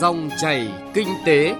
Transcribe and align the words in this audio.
Dòng 0.00 0.30
chảy 0.40 0.72
kinh 0.94 1.08
tế. 1.26 1.54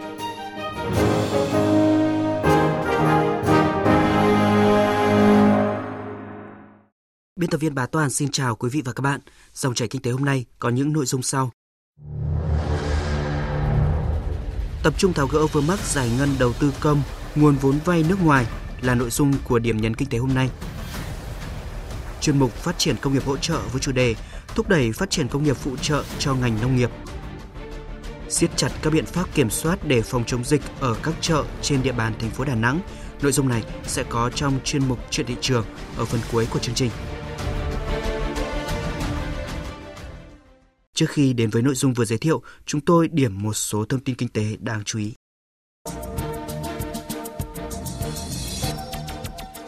Biên 7.36 7.50
tập 7.50 7.58
viên 7.60 7.74
Bá 7.74 7.86
Toàn 7.86 8.10
xin 8.10 8.30
chào 8.30 8.56
quý 8.56 8.68
vị 8.72 8.82
và 8.84 8.92
các 8.92 9.00
bạn. 9.02 9.20
Dòng 9.54 9.74
chảy 9.74 9.88
kinh 9.88 10.02
tế 10.02 10.10
hôm 10.10 10.24
nay 10.24 10.44
có 10.58 10.68
những 10.68 10.92
nội 10.92 11.06
dung 11.06 11.22
sau. 11.22 11.50
Tập 14.82 14.94
trung 14.98 15.12
tháo 15.12 15.26
gỡ 15.26 15.46
vướng 15.46 15.66
mắc 15.66 15.78
giải 15.78 16.10
ngân 16.18 16.28
đầu 16.38 16.52
tư 16.52 16.72
công, 16.80 17.02
nguồn 17.34 17.56
vốn 17.56 17.78
vay 17.84 18.04
nước 18.08 18.22
ngoài 18.24 18.46
là 18.80 18.94
nội 18.94 19.10
dung 19.10 19.32
của 19.44 19.58
điểm 19.58 19.76
nhấn 19.76 19.94
kinh 19.94 20.08
tế 20.08 20.18
hôm 20.18 20.34
nay. 20.34 20.50
Chuyên 22.20 22.38
mục 22.38 22.52
phát 22.52 22.78
triển 22.78 22.96
công 23.00 23.14
nghiệp 23.14 23.24
hỗ 23.26 23.36
trợ 23.36 23.60
với 23.72 23.80
chủ 23.80 23.92
đề 23.92 24.14
thúc 24.48 24.68
đẩy 24.68 24.92
phát 24.92 25.10
triển 25.10 25.28
công 25.28 25.44
nghiệp 25.44 25.56
phụ 25.56 25.76
trợ 25.76 26.04
cho 26.18 26.34
ngành 26.34 26.58
nông 26.62 26.76
nghiệp. 26.76 26.90
Siết 28.30 28.50
chặt 28.56 28.68
các 28.82 28.92
biện 28.92 29.06
pháp 29.06 29.34
kiểm 29.34 29.50
soát 29.50 29.78
để 29.86 30.02
phòng 30.02 30.24
chống 30.26 30.44
dịch 30.44 30.62
ở 30.80 30.96
các 31.02 31.14
chợ 31.20 31.44
trên 31.62 31.82
địa 31.82 31.92
bàn 31.92 32.12
thành 32.18 32.30
phố 32.30 32.44
Đà 32.44 32.54
Nẵng. 32.54 32.80
Nội 33.22 33.32
dung 33.32 33.48
này 33.48 33.62
sẽ 33.86 34.04
có 34.08 34.30
trong 34.34 34.58
chuyên 34.64 34.88
mục 34.88 34.98
chuyện 35.10 35.26
thị 35.26 35.34
trường 35.40 35.64
ở 35.96 36.04
phần 36.04 36.20
cuối 36.32 36.46
của 36.50 36.58
chương 36.58 36.74
trình. 36.74 36.90
Trước 40.94 41.10
khi 41.10 41.32
đến 41.32 41.50
với 41.50 41.62
nội 41.62 41.74
dung 41.74 41.94
vừa 41.94 42.04
giới 42.04 42.18
thiệu, 42.18 42.42
chúng 42.66 42.80
tôi 42.80 43.08
điểm 43.08 43.42
một 43.42 43.52
số 43.52 43.84
thông 43.84 44.00
tin 44.00 44.14
kinh 44.14 44.28
tế 44.28 44.56
đáng 44.60 44.82
chú 44.84 44.98
ý. 44.98 45.12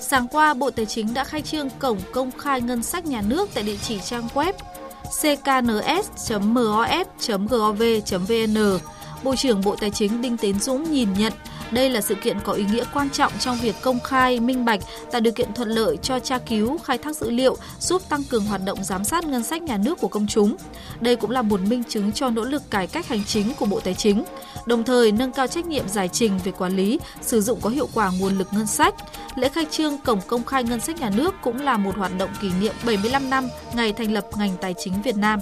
Sáng 0.01 0.29
qua, 0.29 0.55
Bộ 0.55 0.71
Tài 0.71 0.87
chính 0.87 1.15
đã 1.15 1.25
khai 1.25 1.43
trương 1.43 1.69
cổng 1.79 2.01
công 2.13 2.31
khai 2.39 2.61
ngân 2.61 2.83
sách 2.83 3.07
nhà 3.07 3.23
nước 3.23 3.49
tại 3.55 3.65
địa 3.65 3.77
chỉ 3.77 4.01
trang 4.01 4.27
web 4.35 4.53
ckns.mos.gov.vn 5.05 5.79
Bộ 9.23 9.37
trưởng 9.37 9.61
Bộ 9.65 9.77
Tài 9.77 9.91
chính 9.91 10.23
Đinh 10.23 10.37
Tiến 10.37 10.59
Dũng 10.59 10.93
nhìn 10.93 11.09
nhận 11.19 11.33
đây 11.73 11.91
là 11.91 12.01
sự 12.01 12.15
kiện 12.15 12.37
có 12.45 12.53
ý 12.53 12.65
nghĩa 12.73 12.85
quan 12.95 13.11
trọng 13.11 13.33
trong 13.39 13.57
việc 13.57 13.75
công 13.83 14.01
khai, 14.01 14.41
minh 14.41 14.65
bạch, 14.65 14.81
tạo 15.11 15.21
điều 15.21 15.33
kiện 15.33 15.55
thuận 15.55 15.69
lợi 15.69 15.97
cho 16.03 16.19
tra 16.19 16.39
cứu, 16.39 16.79
khai 16.79 16.99
thác 16.99 17.17
dữ 17.17 17.31
liệu, 17.31 17.57
giúp 17.81 18.03
tăng 18.09 18.25
cường 18.25 18.45
hoạt 18.45 18.61
động 18.65 18.85
giám 18.85 19.05
sát 19.05 19.25
ngân 19.25 19.43
sách 19.43 19.63
nhà 19.63 19.77
nước 19.77 19.99
của 20.01 20.09
công 20.09 20.27
chúng. 20.27 20.57
Đây 21.01 21.17
cũng 21.17 21.31
là 21.31 21.43
một 21.43 21.61
minh 21.61 21.83
chứng 21.89 22.13
cho 22.13 22.31
nỗ 22.31 22.45
lực 22.45 22.71
cải 22.71 22.87
cách 22.87 23.09
hành 23.09 23.25
chính 23.25 23.55
của 23.55 23.67
Bộ 23.67 23.81
Tài 23.81 23.95
chính, 23.95 24.25
đồng 24.67 24.85
thời 24.85 25.13
nâng 25.13 25.33
cao 25.33 25.47
trách 25.47 25.67
nhiệm 25.67 25.89
giải 25.89 26.09
trình 26.09 26.39
về 26.45 26.53
quản 26.53 26.77
lý, 26.77 27.01
sử 27.23 27.41
dụng 27.41 27.61
có 27.61 27.71
hiệu 27.71 27.89
quả 27.95 28.11
nguồn 28.21 28.39
lực 28.39 28.49
ngân 28.53 28.67
sách. 28.67 28.95
Lễ 29.35 29.49
khai 29.49 29.67
trương 29.71 29.99
cổng 29.99 30.21
công 30.27 30.45
khai 30.45 30.65
ngân 30.65 30.81
sách 30.81 31.01
nhà 31.01 31.11
nước 31.11 31.35
cũng 31.43 31.61
là 31.61 31.77
một 31.77 31.97
hoạt 31.97 32.19
động 32.19 32.31
kỷ 32.41 32.51
niệm 32.61 32.75
75 32.87 33.31
năm 33.31 33.49
ngày 33.75 33.93
thành 33.93 34.13
lập 34.13 34.27
ngành 34.39 34.57
tài 34.61 34.75
chính 34.79 35.03
Việt 35.03 35.17
Nam. 35.17 35.41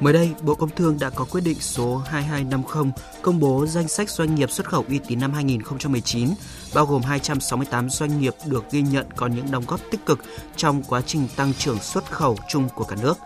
Mới 0.00 0.12
đây, 0.12 0.34
Bộ 0.42 0.54
Công 0.54 0.70
Thương 0.70 0.98
đã 1.00 1.10
có 1.10 1.24
quyết 1.24 1.40
định 1.40 1.60
số 1.60 1.96
2250 1.96 2.92
công 3.22 3.40
bố 3.40 3.66
danh 3.66 3.88
sách 3.88 4.10
doanh 4.10 4.34
nghiệp 4.34 4.50
xuất 4.50 4.68
khẩu 4.68 4.84
uy 4.88 4.98
tín 5.08 5.20
năm 5.20 5.32
2019, 5.32 6.30
bao 6.74 6.86
gồm 6.86 7.02
268 7.02 7.90
doanh 7.90 8.20
nghiệp 8.20 8.34
được 8.46 8.64
ghi 8.70 8.82
nhận 8.82 9.06
có 9.16 9.26
những 9.26 9.50
đóng 9.50 9.64
góp 9.66 9.80
tích 9.90 10.06
cực 10.06 10.20
trong 10.56 10.82
quá 10.82 11.00
trình 11.06 11.28
tăng 11.36 11.52
trưởng 11.54 11.78
xuất 11.78 12.10
khẩu 12.10 12.36
chung 12.48 12.68
của 12.74 12.84
cả 12.84 12.96
nước. 13.02 13.18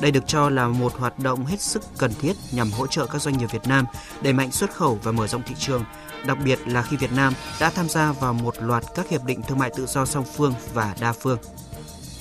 Đây 0.00 0.10
được 0.10 0.26
cho 0.26 0.50
là 0.50 0.68
một 0.68 0.92
hoạt 0.98 1.18
động 1.18 1.46
hết 1.46 1.60
sức 1.60 1.82
cần 1.98 2.12
thiết 2.20 2.36
nhằm 2.52 2.70
hỗ 2.70 2.86
trợ 2.86 3.06
các 3.06 3.22
doanh 3.22 3.38
nghiệp 3.38 3.52
Việt 3.52 3.66
Nam 3.66 3.84
đẩy 4.22 4.32
mạnh 4.32 4.50
xuất 4.50 4.74
khẩu 4.74 4.98
và 5.02 5.12
mở 5.12 5.26
rộng 5.26 5.42
thị 5.46 5.54
trường, 5.58 5.84
đặc 6.26 6.38
biệt 6.44 6.58
là 6.66 6.82
khi 6.82 6.96
Việt 6.96 7.12
Nam 7.12 7.32
đã 7.60 7.70
tham 7.70 7.88
gia 7.88 8.12
vào 8.12 8.32
một 8.32 8.54
loạt 8.60 8.84
các 8.94 9.08
hiệp 9.08 9.24
định 9.24 9.42
thương 9.42 9.58
mại 9.58 9.70
tự 9.76 9.86
do 9.86 10.06
song 10.06 10.24
phương 10.36 10.54
và 10.74 10.94
đa 11.00 11.12
phương. 11.12 11.38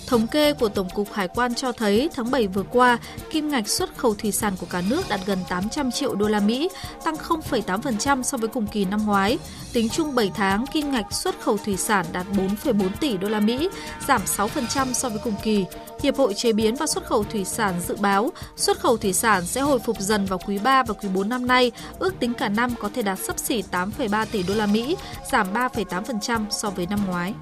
Thống 0.09 0.27
kê 0.27 0.53
của 0.53 0.69
Tổng 0.69 0.89
cục 0.89 1.13
Hải 1.13 1.27
quan 1.27 1.55
cho 1.55 1.71
thấy 1.71 2.09
tháng 2.15 2.31
7 2.31 2.47
vừa 2.47 2.63
qua, 2.63 2.99
kim 3.29 3.49
ngạch 3.49 3.67
xuất 3.67 3.97
khẩu 3.97 4.13
thủy 4.13 4.31
sản 4.31 4.53
của 4.59 4.65
cả 4.69 4.81
nước 4.89 5.09
đạt 5.09 5.19
gần 5.25 5.39
800 5.49 5.91
triệu 5.91 6.15
đô 6.15 6.27
la 6.27 6.39
Mỹ, 6.39 6.69
tăng 7.03 7.15
0,8% 7.15 8.23
so 8.23 8.37
với 8.37 8.47
cùng 8.49 8.67
kỳ 8.67 8.85
năm 8.85 9.05
ngoái. 9.05 9.37
Tính 9.73 9.89
chung 9.89 10.15
7 10.15 10.31
tháng, 10.35 10.65
kim 10.67 10.91
ngạch 10.91 11.13
xuất 11.13 11.41
khẩu 11.41 11.57
thủy 11.57 11.77
sản 11.77 12.05
đạt 12.11 12.25
4,4 12.33 12.89
tỷ 12.99 13.17
đô 13.17 13.29
la 13.29 13.39
Mỹ, 13.39 13.69
giảm 14.07 14.21
6% 14.25 14.93
so 14.93 15.09
với 15.09 15.19
cùng 15.23 15.35
kỳ. 15.43 15.65
Hiệp 16.03 16.17
hội 16.17 16.33
chế 16.33 16.53
biến 16.53 16.75
và 16.75 16.87
xuất 16.87 17.05
khẩu 17.05 17.23
thủy 17.23 17.45
sản 17.45 17.73
dự 17.87 17.95
báo 17.95 18.31
xuất 18.55 18.79
khẩu 18.79 18.97
thủy 18.97 19.13
sản 19.13 19.45
sẽ 19.45 19.61
hồi 19.61 19.79
phục 19.79 19.99
dần 19.99 20.25
vào 20.25 20.39
quý 20.47 20.57
3 20.57 20.83
và 20.83 20.93
quý 20.93 21.09
4 21.13 21.29
năm 21.29 21.47
nay, 21.47 21.71
ước 21.99 22.19
tính 22.19 22.33
cả 22.33 22.49
năm 22.49 22.69
có 22.79 22.89
thể 22.95 23.01
đạt 23.01 23.19
sấp 23.19 23.39
xỉ 23.39 23.63
8,3 23.71 24.25
tỷ 24.31 24.43
đô 24.43 24.53
la 24.53 24.65
Mỹ, 24.65 24.95
giảm 25.31 25.53
3,8% 25.53 26.45
so 26.49 26.69
với 26.69 26.85
năm 26.85 26.99
ngoái. 27.07 27.33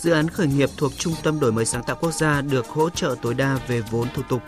Dự 0.00 0.10
án 0.10 0.28
khởi 0.28 0.46
nghiệp 0.46 0.70
thuộc 0.76 0.92
Trung 0.98 1.14
tâm 1.22 1.40
Đổi 1.40 1.52
mới 1.52 1.64
sáng 1.64 1.82
tạo 1.82 1.96
quốc 2.00 2.14
gia 2.14 2.40
được 2.40 2.68
hỗ 2.68 2.90
trợ 2.90 3.16
tối 3.22 3.34
đa 3.34 3.58
về 3.68 3.80
vốn 3.90 4.08
thủ 4.14 4.22
tục. 4.28 4.42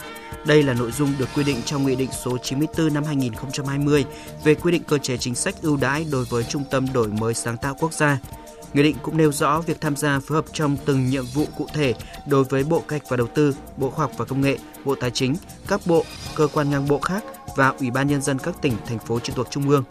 Đây 0.46 0.62
là 0.62 0.74
nội 0.74 0.92
dung 0.92 1.12
được 1.18 1.28
quy 1.34 1.44
định 1.44 1.62
trong 1.64 1.86
Nghị 1.86 1.96
định 1.96 2.10
số 2.24 2.38
94 2.38 2.94
năm 2.94 3.04
2020 3.04 4.04
về 4.44 4.54
quy 4.54 4.72
định 4.72 4.82
cơ 4.82 4.98
chế 4.98 5.16
chính 5.16 5.34
sách 5.34 5.54
ưu 5.62 5.76
đãi 5.76 6.06
đối 6.12 6.24
với 6.24 6.44
Trung 6.44 6.64
tâm 6.70 6.92
Đổi 6.92 7.08
mới 7.08 7.34
sáng 7.34 7.56
tạo 7.56 7.76
quốc 7.78 7.92
gia. 7.92 8.18
Nghị 8.74 8.82
định 8.82 8.96
cũng 9.02 9.16
nêu 9.16 9.32
rõ 9.32 9.60
việc 9.60 9.80
tham 9.80 9.96
gia 9.96 10.20
phối 10.20 10.36
hợp 10.36 10.44
trong 10.52 10.76
từng 10.84 11.10
nhiệm 11.10 11.24
vụ 11.34 11.46
cụ 11.58 11.66
thể 11.74 11.94
đối 12.26 12.44
với 12.44 12.64
Bộ 12.64 12.80
Kế 12.80 12.96
hoạch 12.98 13.08
và 13.08 13.16
Đầu 13.16 13.26
tư, 13.26 13.54
Bộ 13.76 13.90
Khoa 13.90 14.04
học 14.04 14.12
và 14.16 14.24
Công 14.24 14.40
nghệ, 14.40 14.58
Bộ 14.84 14.94
Tài 14.94 15.10
chính, 15.10 15.36
các 15.68 15.80
bộ, 15.86 16.04
cơ 16.36 16.48
quan 16.52 16.70
ngang 16.70 16.88
bộ 16.88 16.98
khác 16.98 17.24
và 17.56 17.68
Ủy 17.68 17.90
ban 17.90 18.06
Nhân 18.06 18.22
dân 18.22 18.38
các 18.38 18.54
tỉnh, 18.62 18.72
thành 18.86 18.98
phố 18.98 19.20
trực 19.20 19.36
thuộc 19.36 19.50
Trung 19.50 19.68
ương. 19.68 19.84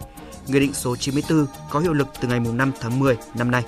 Nghị 0.48 0.60
định 0.60 0.74
số 0.74 0.96
94 0.96 1.46
có 1.70 1.80
hiệu 1.80 1.94
lực 1.94 2.08
từ 2.22 2.28
ngày 2.28 2.40
5 2.40 2.72
tháng 2.80 3.00
10 3.00 3.18
năm 3.36 3.52
nay. 3.52 3.64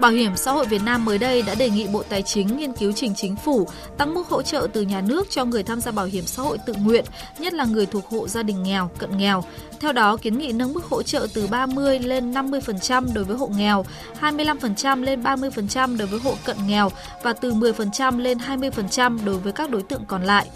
Bảo 0.00 0.10
hiểm 0.10 0.36
xã 0.36 0.52
hội 0.52 0.66
Việt 0.66 0.82
Nam 0.84 1.04
mới 1.04 1.18
đây 1.18 1.42
đã 1.42 1.54
đề 1.54 1.70
nghị 1.70 1.86
Bộ 1.86 2.02
Tài 2.02 2.22
chính 2.22 2.56
nghiên 2.56 2.72
cứu 2.72 2.92
trình 2.92 3.14
chính 3.14 3.36
phủ 3.36 3.68
tăng 3.98 4.14
mức 4.14 4.28
hỗ 4.28 4.42
trợ 4.42 4.68
từ 4.72 4.82
nhà 4.82 5.00
nước 5.00 5.30
cho 5.30 5.44
người 5.44 5.62
tham 5.62 5.80
gia 5.80 5.90
bảo 5.90 6.06
hiểm 6.06 6.24
xã 6.26 6.42
hội 6.42 6.58
tự 6.66 6.74
nguyện, 6.74 7.04
nhất 7.38 7.52
là 7.54 7.64
người 7.64 7.86
thuộc 7.86 8.08
hộ 8.08 8.28
gia 8.28 8.42
đình 8.42 8.62
nghèo, 8.62 8.90
cận 8.98 9.16
nghèo. 9.16 9.44
Theo 9.80 9.92
đó, 9.92 10.16
kiến 10.16 10.38
nghị 10.38 10.52
nâng 10.52 10.72
mức 10.72 10.84
hỗ 10.84 11.02
trợ 11.02 11.26
từ 11.34 11.46
30 11.46 11.98
lên 11.98 12.32
50% 12.32 13.14
đối 13.14 13.24
với 13.24 13.36
hộ 13.36 13.50
nghèo, 13.56 13.84
25% 14.20 15.02
lên 15.02 15.22
30% 15.22 15.98
đối 15.98 16.08
với 16.08 16.20
hộ 16.20 16.34
cận 16.44 16.56
nghèo 16.66 16.90
và 17.22 17.32
từ 17.32 17.52
10% 17.52 18.18
lên 18.18 18.38
20% 18.38 19.24
đối 19.24 19.38
với 19.38 19.52
các 19.52 19.70
đối 19.70 19.82
tượng 19.82 20.04
còn 20.08 20.22
lại. 20.22 20.46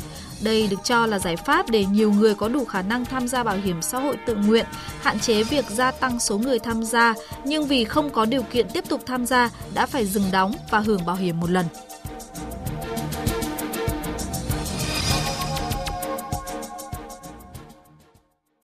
Đây 0.43 0.69
được 0.71 0.85
cho 0.85 1.07
là 1.07 1.19
giải 1.19 1.37
pháp 1.37 1.71
để 1.71 1.85
nhiều 1.85 2.13
người 2.13 2.35
có 2.35 2.49
đủ 2.49 2.65
khả 2.65 2.83
năng 2.83 3.05
tham 3.05 3.29
gia 3.29 3.45
bảo 3.45 3.57
hiểm 3.57 3.83
xã 3.83 3.99
hội 3.99 4.17
tự 4.27 4.35
nguyện, 4.35 4.67
hạn 5.01 5.19
chế 5.19 5.43
việc 5.43 5.65
gia 5.71 5.91
tăng 5.91 6.21
số 6.21 6.39
người 6.39 6.59
tham 6.59 6.85
gia, 6.85 7.15
nhưng 7.45 7.67
vì 7.67 7.85
không 7.85 8.11
có 8.11 8.25
điều 8.25 8.43
kiện 8.43 8.67
tiếp 8.75 8.85
tục 8.89 9.03
tham 9.07 9.27
gia 9.27 9.51
đã 9.75 9.87
phải 9.87 10.07
dừng 10.07 10.31
đóng 10.33 10.53
và 10.71 10.81
hưởng 10.81 11.07
bảo 11.07 11.17
hiểm 11.17 11.41
một 11.41 11.51
lần. 11.51 11.67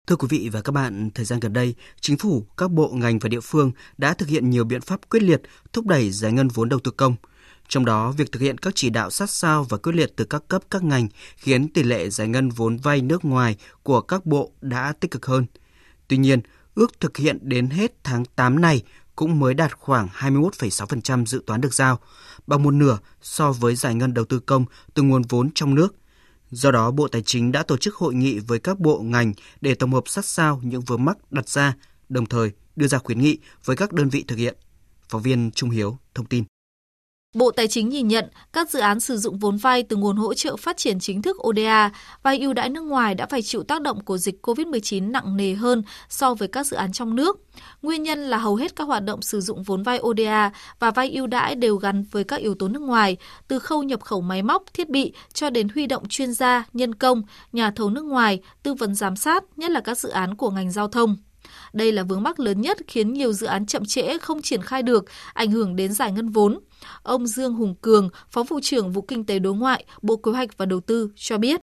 Thưa 0.07 0.17
quý 0.17 0.29
vị 0.31 0.49
và 0.53 0.61
các 0.63 0.73
bạn, 0.73 1.11
thời 1.15 1.25
gian 1.25 1.41
gần 1.41 1.53
đây, 1.53 1.75
chính 2.01 2.19
phủ, 2.19 2.47
các 2.57 2.71
bộ 2.71 2.89
ngành 2.89 3.19
và 3.19 3.29
địa 3.29 3.41
phương 3.41 3.73
đã 3.99 4.15
thực 4.15 4.29
hiện 4.29 4.51
nhiều 4.51 4.65
biện 4.65 4.81
pháp 4.81 5.01
quyết 5.11 5.23
liệt 5.23 5.43
thúc 5.73 5.87
đẩy 5.87 6.11
giải 6.11 6.33
ngân 6.33 6.49
vốn 6.49 6.69
đầu 6.69 6.81
tư 6.81 6.91
công– 6.91 7.17
trong 7.69 7.85
đó, 7.85 8.13
việc 8.13 8.33
thực 8.33 8.43
hiện 8.43 8.59
các 8.59 8.75
chỉ 8.77 8.91
đạo 8.91 9.11
sát 9.11 9.31
sao 9.31 9.67
và 9.69 9.77
quyết 9.77 9.93
liệt 9.95 10.13
từ 10.17 10.25
các 10.25 10.43
cấp 10.49 10.63
các 10.71 10.83
ngành 10.83 11.09
khiến 11.37 11.69
tỷ 11.69 11.83
lệ 11.83 12.11
giải 12.11 12.29
ngân 12.29 12.49
vốn 12.49 12.77
vay 12.77 13.01
nước 13.01 13.25
ngoài 13.25 13.57
của 13.83 14.01
các 14.01 14.27
bộ 14.27 14.53
đã 14.61 14.93
tích 15.01 15.11
cực 15.11 15.27
hơn. 15.27 15.47
Tuy 16.09 16.17
nhiên, 16.17 16.41
ước 16.75 17.01
thực 17.01 17.17
hiện 17.17 17.39
đến 17.43 17.71
hết 17.71 18.05
tháng 18.05 18.25
8 18.25 18.61
này 18.61 18.83
cũng 19.17 19.39
mới 19.39 19.55
đạt 19.55 19.79
khoảng 19.79 20.09
21,6% 20.19 21.27
dự 21.27 21.43
toán 21.47 21.61
được 21.61 21.75
giao, 21.75 21.99
bằng 22.47 22.63
một 22.63 22.71
nửa 22.71 22.99
so 23.23 23.53
với 23.53 23.75
giải 23.75 23.95
ngân 23.95 24.15
đầu 24.15 24.25
tư 24.25 24.39
công 24.39 24.65
từ 24.95 25.03
nguồn 25.03 25.23
vốn 25.23 25.51
trong 25.55 25.75
nước. 25.75 25.95
Do 26.51 26.71
đó, 26.71 26.91
Bộ 26.91 27.09
Tài 27.09 27.23
chính 27.23 27.53
đã 27.53 27.63
tổ 27.63 27.77
chức 27.77 27.95
hội 27.95 28.15
nghị 28.15 28.39
với 28.39 28.59
các 28.59 28.81
bộ 28.81 28.99
ngành 28.99 29.33
để 29.61 29.75
tổng 29.75 29.93
hợp 29.93 30.05
sát 30.07 30.25
sao 30.25 30.61
những 30.63 30.81
vướng 30.81 31.05
mắc 31.05 31.33
đặt 31.33 31.49
ra, 31.49 31.75
đồng 32.09 32.27
thời 32.27 32.51
đưa 32.77 32.87
ra 32.87 32.99
khuyến 32.99 33.19
nghị 33.19 33.39
với 33.65 33.77
các 33.77 33.93
đơn 33.93 34.09
vị 34.09 34.25
thực 34.29 34.37
hiện. 34.37 34.57
Phóng 35.09 35.23
viên 35.23 35.51
Trung 35.51 35.71
Hiếu 35.71 35.99
thông 36.15 36.27
tin. 36.27 36.45
Bộ 37.35 37.51
Tài 37.51 37.69
chính 37.69 37.89
nhìn 37.89 38.09
nhận 38.09 38.25
các 38.53 38.71
dự 38.71 38.79
án 38.79 39.01
sử 39.01 39.17
dụng 39.17 39.39
vốn 39.39 39.57
vay 39.57 39.83
từ 39.83 39.97
nguồn 39.97 40.17
hỗ 40.17 40.35
trợ 40.35 40.57
phát 40.57 40.77
triển 40.77 41.01
chính 41.01 41.23
thức 41.23 41.47
ODA 41.49 41.91
vay 42.23 42.39
ưu 42.39 42.53
đãi 42.53 42.69
nước 42.69 42.81
ngoài 42.81 43.15
đã 43.15 43.27
phải 43.27 43.43
chịu 43.43 43.63
tác 43.63 43.83
động 43.83 44.05
của 44.05 44.19
dịch 44.19 44.47
COVID-19 44.47 45.11
nặng 45.11 45.37
nề 45.37 45.55
hơn 45.55 45.83
so 46.09 46.35
với 46.35 46.49
các 46.49 46.67
dự 46.67 46.77
án 46.77 46.93
trong 46.93 47.17
nước. 47.17 47.39
Nguyên 47.83 48.03
nhân 48.03 48.19
là 48.19 48.39
hầu 48.39 48.57
hết 48.57 48.77
các 48.77 48.85
hoạt 48.85 49.05
động 49.05 49.23
sử 49.23 49.41
dụng 49.41 49.63
vốn 49.63 49.83
vay 49.83 49.99
ODA 49.99 50.51
và 50.79 50.91
vay 50.91 51.11
ưu 51.11 51.27
đãi 51.27 51.55
đều 51.55 51.77
gắn 51.77 52.05
với 52.11 52.25
các 52.25 52.41
yếu 52.41 52.55
tố 52.55 52.69
nước 52.69 52.83
ngoài, 52.83 53.17
từ 53.49 53.59
khâu 53.59 53.83
nhập 53.83 54.03
khẩu 54.03 54.21
máy 54.21 54.43
móc, 54.43 54.63
thiết 54.75 54.89
bị 54.89 55.13
cho 55.33 55.51
đến 55.51 55.69
huy 55.75 55.87
động 55.87 56.09
chuyên 56.09 56.33
gia, 56.33 56.65
nhân 56.73 56.95
công, 56.95 57.23
nhà 57.53 57.71
thầu 57.71 57.91
nước 57.91 58.05
ngoài, 58.05 58.41
tư 58.63 58.75
vấn 58.75 58.95
giám 58.95 59.17
sát, 59.17 59.45
nhất 59.57 59.71
là 59.71 59.81
các 59.81 59.99
dự 59.99 60.09
án 60.09 60.37
của 60.37 60.51
ngành 60.51 60.71
giao 60.71 60.89
thông. 60.89 61.17
Đây 61.79 61.93
là 61.93 62.03
vướng 62.03 62.23
mắc 62.23 62.41
lớn 62.41 62.61
nhất 62.61 62.79
khiến 62.87 63.13
nhiều 63.13 63.33
dự 63.33 63.47
án 63.47 63.67
chậm 63.67 63.85
trễ 63.85 64.19
không 64.19 64.43
triển 64.43 64.63
khai 64.63 64.83
được, 64.83 65.05
ảnh 65.33 65.51
hưởng 65.51 65.77
đến 65.77 65.93
giải 65.93 66.13
ngân 66.13 66.29
vốn. 66.29 66.59
Ông 67.03 67.27
Dương 67.27 67.55
Hùng 67.55 67.75
Cường, 67.81 68.11
Phó 68.31 68.43
vụ 68.43 68.61
trưởng 68.63 68.93
vụ 68.93 69.03
Kinh 69.03 69.25
tế 69.25 69.39
Đối 69.39 69.55
ngoại, 69.55 69.85
Bộ 70.03 70.17
Kế 70.17 70.31
hoạch 70.31 70.57
và 70.57 70.67
Đầu 70.67 70.81
tư 70.81 71.11
cho 71.17 71.39
biết. 71.39 71.61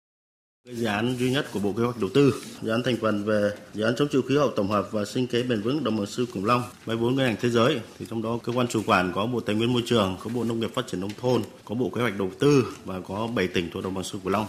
Dự 0.66 0.86
án 0.86 1.16
duy 1.20 1.32
nhất 1.32 1.46
của 1.54 1.60
Bộ 1.60 1.74
Kế 1.78 1.84
hoạch 1.84 2.00
Đầu 2.00 2.10
tư, 2.14 2.34
dự 2.62 2.72
án 2.72 2.84
thành 2.84 2.98
phần 3.02 3.24
về 3.24 3.52
dự 3.74 3.84
án 3.84 3.96
chống 3.96 4.08
chịu 4.12 4.22
khí 4.22 4.38
hậu 4.38 4.50
tổng 4.50 4.72
hợp 4.72 4.92
và 4.92 5.06
sinh 5.06 5.28
kế 5.28 5.44
bền 5.44 5.62
vững 5.62 5.84
đồng 5.84 5.98
bằng 5.98 6.06
sông 6.06 6.26
Cửu 6.34 6.46
Long, 6.46 6.64
vay 6.86 6.98
vốn 6.98 7.16
ngân 7.16 7.26
hàng 7.26 7.36
thế 7.42 7.50
giới 7.50 7.80
thì 8.00 8.06
trong 8.10 8.22
đó 8.22 8.40
cơ 8.44 8.54
quan 8.54 8.68
chủ 8.68 8.82
quản 8.86 9.12
có 9.16 9.26
Bộ 9.26 9.40
Tài 9.40 9.56
nguyên 9.56 9.74
Môi 9.74 9.84
trường, 9.86 10.18
có 10.24 10.30
Bộ 10.36 10.44
Nông 10.44 10.60
nghiệp 10.60 10.74
Phát 10.74 10.88
triển 10.88 11.02
nông 11.02 11.12
thôn, 11.22 11.42
có 11.66 11.76
Bộ 11.76 11.90
Kế 11.90 12.02
hoạch 12.02 12.18
Đầu 12.20 12.32
tư 12.40 12.66
và 12.86 13.00
có 13.00 13.28
7 13.36 13.48
tỉnh 13.48 13.70
thuộc 13.74 13.84
đồng 13.84 13.94
bằng 13.94 14.04
sông 14.04 14.22
Cửu 14.22 14.32
Long. 14.32 14.46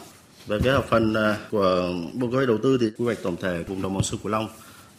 Về 0.47 0.59
cái 0.65 0.73
hợp 0.73 0.85
phần 0.89 1.15
à, 1.15 1.37
của 1.51 1.93
Bộ 2.13 2.27
Kế 2.27 2.37
hoạch 2.37 2.49
Đầu 2.49 2.59
tư 2.63 2.79
thì 2.81 2.87
quy 2.99 3.05
hoạch 3.05 3.23
tổng 3.23 3.37
thể 3.37 3.63
vùng 3.69 3.83
đồng 3.83 3.95
bằng 3.95 4.03
sông 4.03 4.21
Cửu 4.23 4.33
Long 4.33 4.49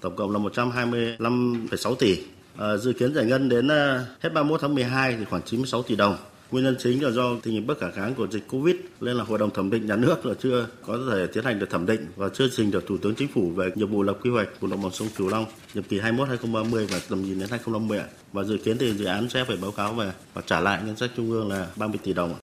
tổng 0.04 0.16
cộng 0.16 0.32
là 0.32 0.40
125,6 0.40 1.96
tỷ. 1.96 2.18
À, 2.58 2.78
dự 2.78 2.94
kiến 2.94 3.14
giải 3.14 3.26
ngân 3.26 3.50
đến 3.50 3.68
à, 3.68 4.06
hết 4.20 4.34
31 4.34 4.62
tháng 4.62 4.76
12 4.76 5.16
thì 5.20 5.26
khoảng 5.26 5.42
96 5.46 5.84
tỷ 5.84 5.96
đồng. 5.96 6.18
Nguyên 6.52 6.66
nhân 6.66 6.76
chính 6.80 7.04
là 7.04 7.12
do 7.12 7.36
tình 7.44 7.54
hình 7.54 7.68
bất 7.68 7.80
khả 7.80 7.92
kháng 7.92 8.16
của 8.16 8.28
dịch 8.28 8.48
Covid 8.48 8.76
nên 9.02 9.16
là 9.16 9.24
hội 9.24 9.40
đồng 9.40 9.50
thẩm 9.50 9.70
định 9.70 9.88
nhà 9.88 9.96
nước 9.96 10.26
là 10.26 10.34
chưa 10.40 10.68
có 10.86 11.00
thể 11.12 11.28
tiến 11.28 11.44
hành 11.44 11.60
được 11.60 11.70
thẩm 11.70 11.86
định 11.86 12.08
và 12.16 12.30
chưa 12.30 12.48
trình 12.52 12.72
được 12.72 12.88
Thủ 12.88 12.98
tướng 12.98 13.16
Chính 13.16 13.28
phủ 13.28 13.50
về 13.50 13.72
nhiệm 13.76 13.92
vụ 13.92 14.04
lập 14.04 14.18
quy 14.24 14.30
hoạch 14.30 14.62
vùng 14.62 14.72
đồng 14.72 14.82
bằng 14.82 14.92
sông 14.92 15.08
Cửu 15.16 15.30
Long 15.30 15.46
nhiệm 15.74 15.84
kỳ 15.84 16.00
21-2030 16.00 16.88
và 16.90 17.00
tầm 17.10 17.22
nhìn 17.22 17.40
đến 17.40 17.50
2050 17.50 18.00
và 18.34 18.44
dự 18.44 18.58
kiến 18.58 18.78
thì 18.78 18.94
dự 18.94 19.06
án 19.06 19.30
sẽ 19.30 19.44
phải 19.44 19.58
báo 19.62 19.72
cáo 19.72 19.94
về 19.94 20.12
và 20.34 20.42
trả 20.46 20.60
lại 20.60 20.82
ngân 20.86 20.96
sách 20.96 21.10
trung 21.18 21.32
ương 21.32 21.50
là 21.50 21.68
30 21.76 22.00
tỷ 22.04 22.14
đồng. 22.14 22.43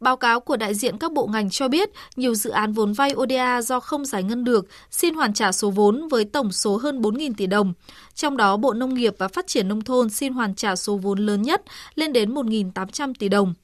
Báo 0.00 0.16
cáo 0.16 0.40
của 0.40 0.56
đại 0.56 0.74
diện 0.74 0.98
các 0.98 1.12
bộ 1.12 1.26
ngành 1.26 1.50
cho 1.50 1.68
biết, 1.68 1.90
nhiều 2.16 2.34
dự 2.34 2.50
án 2.50 2.72
vốn 2.72 2.92
vay 2.92 3.14
ODA 3.16 3.62
do 3.62 3.80
không 3.80 4.04
giải 4.04 4.22
ngân 4.22 4.44
được 4.44 4.66
xin 4.90 5.14
hoàn 5.14 5.34
trả 5.34 5.52
số 5.52 5.70
vốn 5.70 6.08
với 6.08 6.24
tổng 6.24 6.52
số 6.52 6.76
hơn 6.76 7.00
4.000 7.00 7.32
tỷ 7.36 7.46
đồng. 7.46 7.72
Trong 8.14 8.36
đó, 8.36 8.56
Bộ 8.56 8.72
Nông 8.72 8.94
nghiệp 8.94 9.14
và 9.18 9.28
Phát 9.28 9.46
triển 9.46 9.68
Nông 9.68 9.80
thôn 9.80 10.10
xin 10.10 10.32
hoàn 10.32 10.54
trả 10.54 10.76
số 10.76 10.96
vốn 10.96 11.18
lớn 11.18 11.42
nhất 11.42 11.62
lên 11.94 12.12
đến 12.12 12.34
1.800 12.34 13.12
tỷ 13.18 13.28
đồng. 13.28 13.54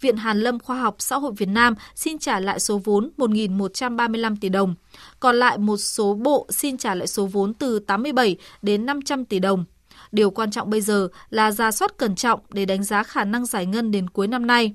Viện 0.00 0.16
Hàn 0.16 0.40
Lâm 0.40 0.58
Khoa 0.58 0.80
học 0.80 0.96
Xã 0.98 1.16
hội 1.16 1.32
Việt 1.36 1.48
Nam 1.48 1.74
xin 1.94 2.18
trả 2.18 2.40
lại 2.40 2.60
số 2.60 2.80
vốn 2.84 3.10
1.135 3.16 4.36
tỷ 4.40 4.48
đồng. 4.48 4.74
Còn 5.20 5.36
lại 5.36 5.58
một 5.58 5.76
số 5.76 6.14
bộ 6.14 6.46
xin 6.50 6.76
trả 6.76 6.94
lại 6.94 7.06
số 7.06 7.26
vốn 7.26 7.54
từ 7.54 7.78
87 7.78 8.36
đến 8.62 8.86
500 8.86 9.24
tỷ 9.24 9.38
đồng. 9.38 9.64
Điều 10.12 10.30
quan 10.30 10.50
trọng 10.50 10.70
bây 10.70 10.80
giờ 10.80 11.08
là 11.30 11.50
ra 11.52 11.70
soát 11.70 11.96
cẩn 11.96 12.14
trọng 12.14 12.40
để 12.50 12.64
đánh 12.64 12.84
giá 12.84 13.02
khả 13.02 13.24
năng 13.24 13.46
giải 13.46 13.66
ngân 13.66 13.90
đến 13.90 14.10
cuối 14.10 14.26
năm 14.26 14.46
nay. 14.46 14.74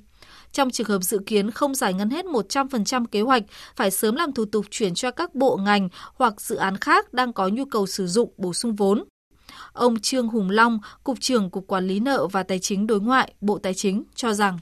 Trong 0.51 0.69
trường 0.69 0.87
hợp 0.87 1.03
dự 1.03 1.19
kiến 1.25 1.51
không 1.51 1.75
giải 1.75 1.93
ngân 1.93 2.09
hết 2.09 2.25
100% 2.25 3.05
kế 3.05 3.21
hoạch, 3.21 3.43
phải 3.75 3.91
sớm 3.91 4.15
làm 4.15 4.31
thủ 4.31 4.45
tục 4.45 4.65
chuyển 4.71 4.93
cho 4.93 5.11
các 5.11 5.35
bộ 5.35 5.57
ngành 5.57 5.89
hoặc 6.13 6.41
dự 6.41 6.55
án 6.55 6.77
khác 6.77 7.13
đang 7.13 7.33
có 7.33 7.47
nhu 7.47 7.65
cầu 7.65 7.87
sử 7.87 8.07
dụng 8.07 8.33
bổ 8.37 8.53
sung 8.53 8.75
vốn. 8.75 9.03
Ông 9.73 9.99
Trương 9.99 10.27
Hùng 10.27 10.49
Long, 10.49 10.79
Cục 11.03 11.19
trưởng 11.19 11.49
Cục 11.49 11.67
Quản 11.67 11.87
lý 11.87 11.99
nợ 11.99 12.27
và 12.27 12.43
Tài 12.43 12.59
chính 12.59 12.87
đối 12.87 13.01
ngoại, 13.01 13.33
Bộ 13.41 13.57
Tài 13.57 13.73
chính 13.73 14.03
cho 14.15 14.33
rằng 14.33 14.57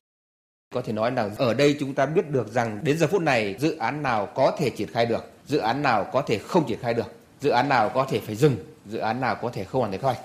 có 0.76 0.82
thể 0.82 0.94
nói 0.94 1.12
là 1.12 1.30
ở 1.38 1.54
đây 1.54 1.78
chúng 1.80 1.94
ta 1.94 2.06
biết 2.06 2.30
được 2.30 2.48
rằng 2.52 2.80
đến 2.84 2.98
giờ 2.98 3.08
phút 3.08 3.22
này 3.22 3.56
dự 3.60 3.78
án 3.78 4.04
nào 4.04 4.26
có 4.36 4.56
thể 4.60 4.70
triển 4.70 4.88
khai 4.88 5.06
được, 5.06 5.32
dự 5.48 5.58
án 5.58 5.82
nào 5.82 6.10
có 6.14 6.22
thể 6.22 6.38
không 6.38 6.68
triển 6.68 6.80
khai 6.82 6.94
được, 6.94 7.14
dự 7.42 7.50
án 7.50 7.70
nào 7.70 7.90
có 7.90 8.06
thể 8.10 8.20
phải 8.20 8.36
dừng, 8.36 8.56
dự 8.86 8.98
án 9.00 9.22
nào 9.22 9.36
có 9.42 9.50
thể 9.50 9.64
không 9.64 9.82
hoàn 9.82 9.92
thành 9.92 10.02
kế 10.02 10.06
hoạch. 10.06 10.18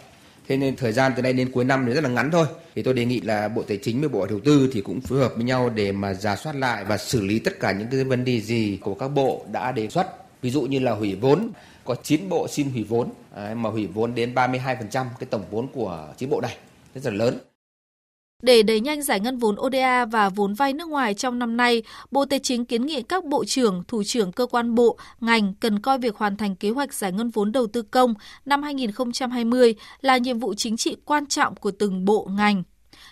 Thế 0.48 0.56
nên 0.56 0.76
thời 0.76 0.92
gian 0.92 1.12
từ 1.16 1.22
nay 1.22 1.32
đến 1.32 1.52
cuối 1.52 1.64
năm 1.64 1.84
thì 1.86 1.92
rất 1.92 2.04
là 2.04 2.08
ngắn 2.10 2.30
thôi. 2.30 2.46
Thì 2.74 2.82
tôi 2.82 2.94
đề 2.94 3.04
nghị 3.04 3.20
là 3.20 3.48
Bộ 3.48 3.62
Tài 3.62 3.76
chính 3.76 4.00
với 4.00 4.08
Bộ 4.08 4.26
Đầu 4.26 4.40
tư 4.40 4.70
thì 4.72 4.80
cũng 4.80 5.00
phối 5.00 5.18
hợp 5.18 5.32
với 5.36 5.44
nhau 5.44 5.70
để 5.70 5.92
mà 5.92 6.14
giả 6.14 6.36
soát 6.36 6.56
lại 6.56 6.84
và 6.84 6.98
xử 6.98 7.20
lý 7.20 7.38
tất 7.38 7.60
cả 7.60 7.72
những 7.72 7.88
cái 7.90 8.04
vấn 8.04 8.24
đề 8.24 8.40
gì 8.40 8.78
của 8.82 8.94
các 8.94 9.08
bộ 9.08 9.44
đã 9.52 9.72
đề 9.72 9.88
xuất. 9.88 10.06
Ví 10.42 10.50
dụ 10.50 10.62
như 10.62 10.78
là 10.78 10.92
hủy 10.92 11.14
vốn, 11.14 11.50
có 11.84 11.94
9 12.02 12.28
bộ 12.28 12.48
xin 12.48 12.70
hủy 12.70 12.84
vốn 12.88 13.08
mà 13.54 13.70
hủy 13.70 13.86
vốn 13.86 14.14
đến 14.14 14.34
32% 14.34 14.88
cái 14.92 15.26
tổng 15.30 15.44
vốn 15.50 15.66
của 15.72 16.08
9 16.16 16.30
bộ 16.30 16.40
này 16.40 16.56
rất 16.94 17.12
là 17.12 17.24
lớn. 17.24 17.38
Để 18.44 18.62
đẩy 18.62 18.80
nhanh 18.80 19.02
giải 19.02 19.20
ngân 19.20 19.38
vốn 19.38 19.56
ODA 19.60 20.04
và 20.04 20.28
vốn 20.28 20.54
vay 20.54 20.72
nước 20.72 20.88
ngoài 20.88 21.14
trong 21.14 21.38
năm 21.38 21.56
nay, 21.56 21.82
Bộ 22.10 22.24
Tài 22.24 22.38
chính 22.38 22.64
kiến 22.64 22.86
nghị 22.86 23.02
các 23.02 23.24
bộ 23.24 23.44
trưởng, 23.44 23.82
thủ 23.88 24.02
trưởng 24.06 24.32
cơ 24.32 24.46
quan 24.46 24.74
bộ, 24.74 24.98
ngành 25.20 25.54
cần 25.54 25.80
coi 25.80 25.98
việc 25.98 26.16
hoàn 26.16 26.36
thành 26.36 26.56
kế 26.56 26.70
hoạch 26.70 26.94
giải 26.94 27.12
ngân 27.12 27.30
vốn 27.30 27.52
đầu 27.52 27.66
tư 27.66 27.82
công 27.82 28.14
năm 28.44 28.62
2020 28.62 29.74
là 30.00 30.16
nhiệm 30.16 30.38
vụ 30.38 30.54
chính 30.54 30.76
trị 30.76 30.96
quan 31.04 31.26
trọng 31.26 31.54
của 31.56 31.70
từng 31.70 32.04
bộ 32.04 32.28
ngành. 32.36 32.62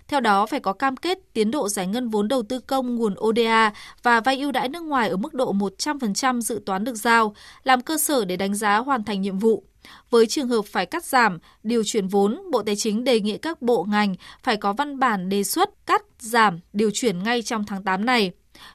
Theo 0.09 0.21
đó, 0.21 0.47
phải 0.47 0.61
có 0.61 0.73
cam 0.73 0.97
kết 0.97 1.19
tiến 1.33 1.51
độ 1.51 1.69
giải 1.69 1.87
ngân 1.87 2.09
vốn 2.09 2.29
đầu 2.29 2.43
tư 2.43 2.61
công 2.61 2.95
nguồn 2.97 3.15
ODA 3.21 3.73
và 4.03 4.21
vay 4.21 4.41
ưu 4.41 4.53
đãi 4.53 4.69
nước 4.69 4.83
ngoài 4.83 5.09
ở 5.09 5.17
mức 5.17 5.35
độ 5.35 5.53
100% 5.53 6.41
dự 6.41 6.61
toán 6.67 6.85
được 6.85 6.95
giao, 6.95 7.35
làm 7.65 7.81
cơ 7.81 7.99
sở 7.99 8.25
để 8.25 8.37
đánh 8.37 8.55
giá 8.55 8.77
hoàn 8.77 9.05
thành 9.05 9.21
nhiệm 9.21 9.39
vụ. 9.39 9.65
Với 10.11 10.27
trường 10.27 10.49
hợp 10.49 10.65
phải 10.67 10.87
cắt 10.87 11.05
giảm, 11.05 11.39
điều 11.63 11.83
chuyển 11.87 12.09
vốn, 12.09 12.43
Bộ 12.51 12.63
Tài 12.63 12.77
chính 12.77 13.05
đề 13.05 13.21
nghị 13.21 13.39
các 13.39 13.63
bộ 13.63 13.85
ngành 13.89 14.15
phải 14.43 14.57
có 14.57 14.73
văn 14.73 14.99
bản 14.99 15.29
đề 15.29 15.45
xuất 15.45 15.87
cắt, 15.87 16.03
giảm, 16.19 16.59
điều 16.73 16.91
chuyển 16.95 17.23
ngay 17.23 17.43
trong 17.43 17.65
tháng 17.67 17.85
8 17.85 18.05
này. 18.05 18.33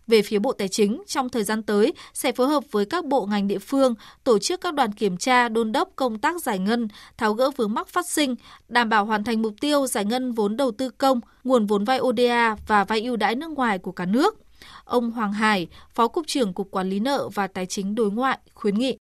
Về 0.08 0.22
phía 0.22 0.40
Bộ 0.40 0.52
Tài 0.52 0.68
chính, 0.68 1.04
trong 1.08 1.30
thời 1.30 1.44
gian 1.44 1.64
tới 1.64 1.94
sẽ 2.14 2.32
phối 2.32 2.48
hợp 2.48 2.64
với 2.72 2.86
các 2.86 3.06
bộ 3.06 3.26
ngành 3.26 3.48
địa 3.48 3.60
phương 3.60 3.94
tổ 4.24 4.40
chức 4.40 4.62
các 4.62 4.74
đoàn 4.74 4.94
kiểm 4.94 5.18
tra 5.18 5.50
đôn 5.50 5.72
đốc 5.72 5.90
công 5.96 6.20
tác 6.20 6.42
giải 6.42 6.60
ngân, 6.60 6.88
tháo 7.18 7.34
gỡ 7.34 7.52
vướng 7.58 7.74
mắc 7.74 7.88
phát 7.88 8.08
sinh, 8.08 8.36
đảm 8.68 8.90
bảo 8.90 9.06
hoàn 9.06 9.24
thành 9.24 9.42
mục 9.42 9.54
tiêu 9.62 9.88
giải 9.88 10.06
ngân 10.06 10.32
vốn 10.32 10.58
đầu 10.58 10.72
tư 10.72 10.90
công, 10.90 11.20
nguồn 11.44 11.66
vốn 11.66 11.84
vay 11.84 12.00
ODA 12.00 12.56
và 12.68 12.84
vay 12.84 13.02
ưu 13.02 13.16
đãi 13.16 13.36
nước 13.36 13.50
ngoài 13.50 13.78
của 13.78 13.92
cả 13.92 14.06
nước. 14.06 14.38
Ông 14.84 15.12
Hoàng 15.12 15.34
Hải, 15.34 15.68
Phó 15.94 16.08
Cục 16.08 16.28
trưởng 16.28 16.54
Cục 16.54 16.72
Quản 16.72 16.90
lý 16.90 17.00
nợ 17.00 17.30
và 17.34 17.48
Tài 17.48 17.66
chính 17.66 17.96
đối 17.96 18.12
ngoại 18.12 18.38
khuyến 18.54 18.76
nghị. 18.76 18.98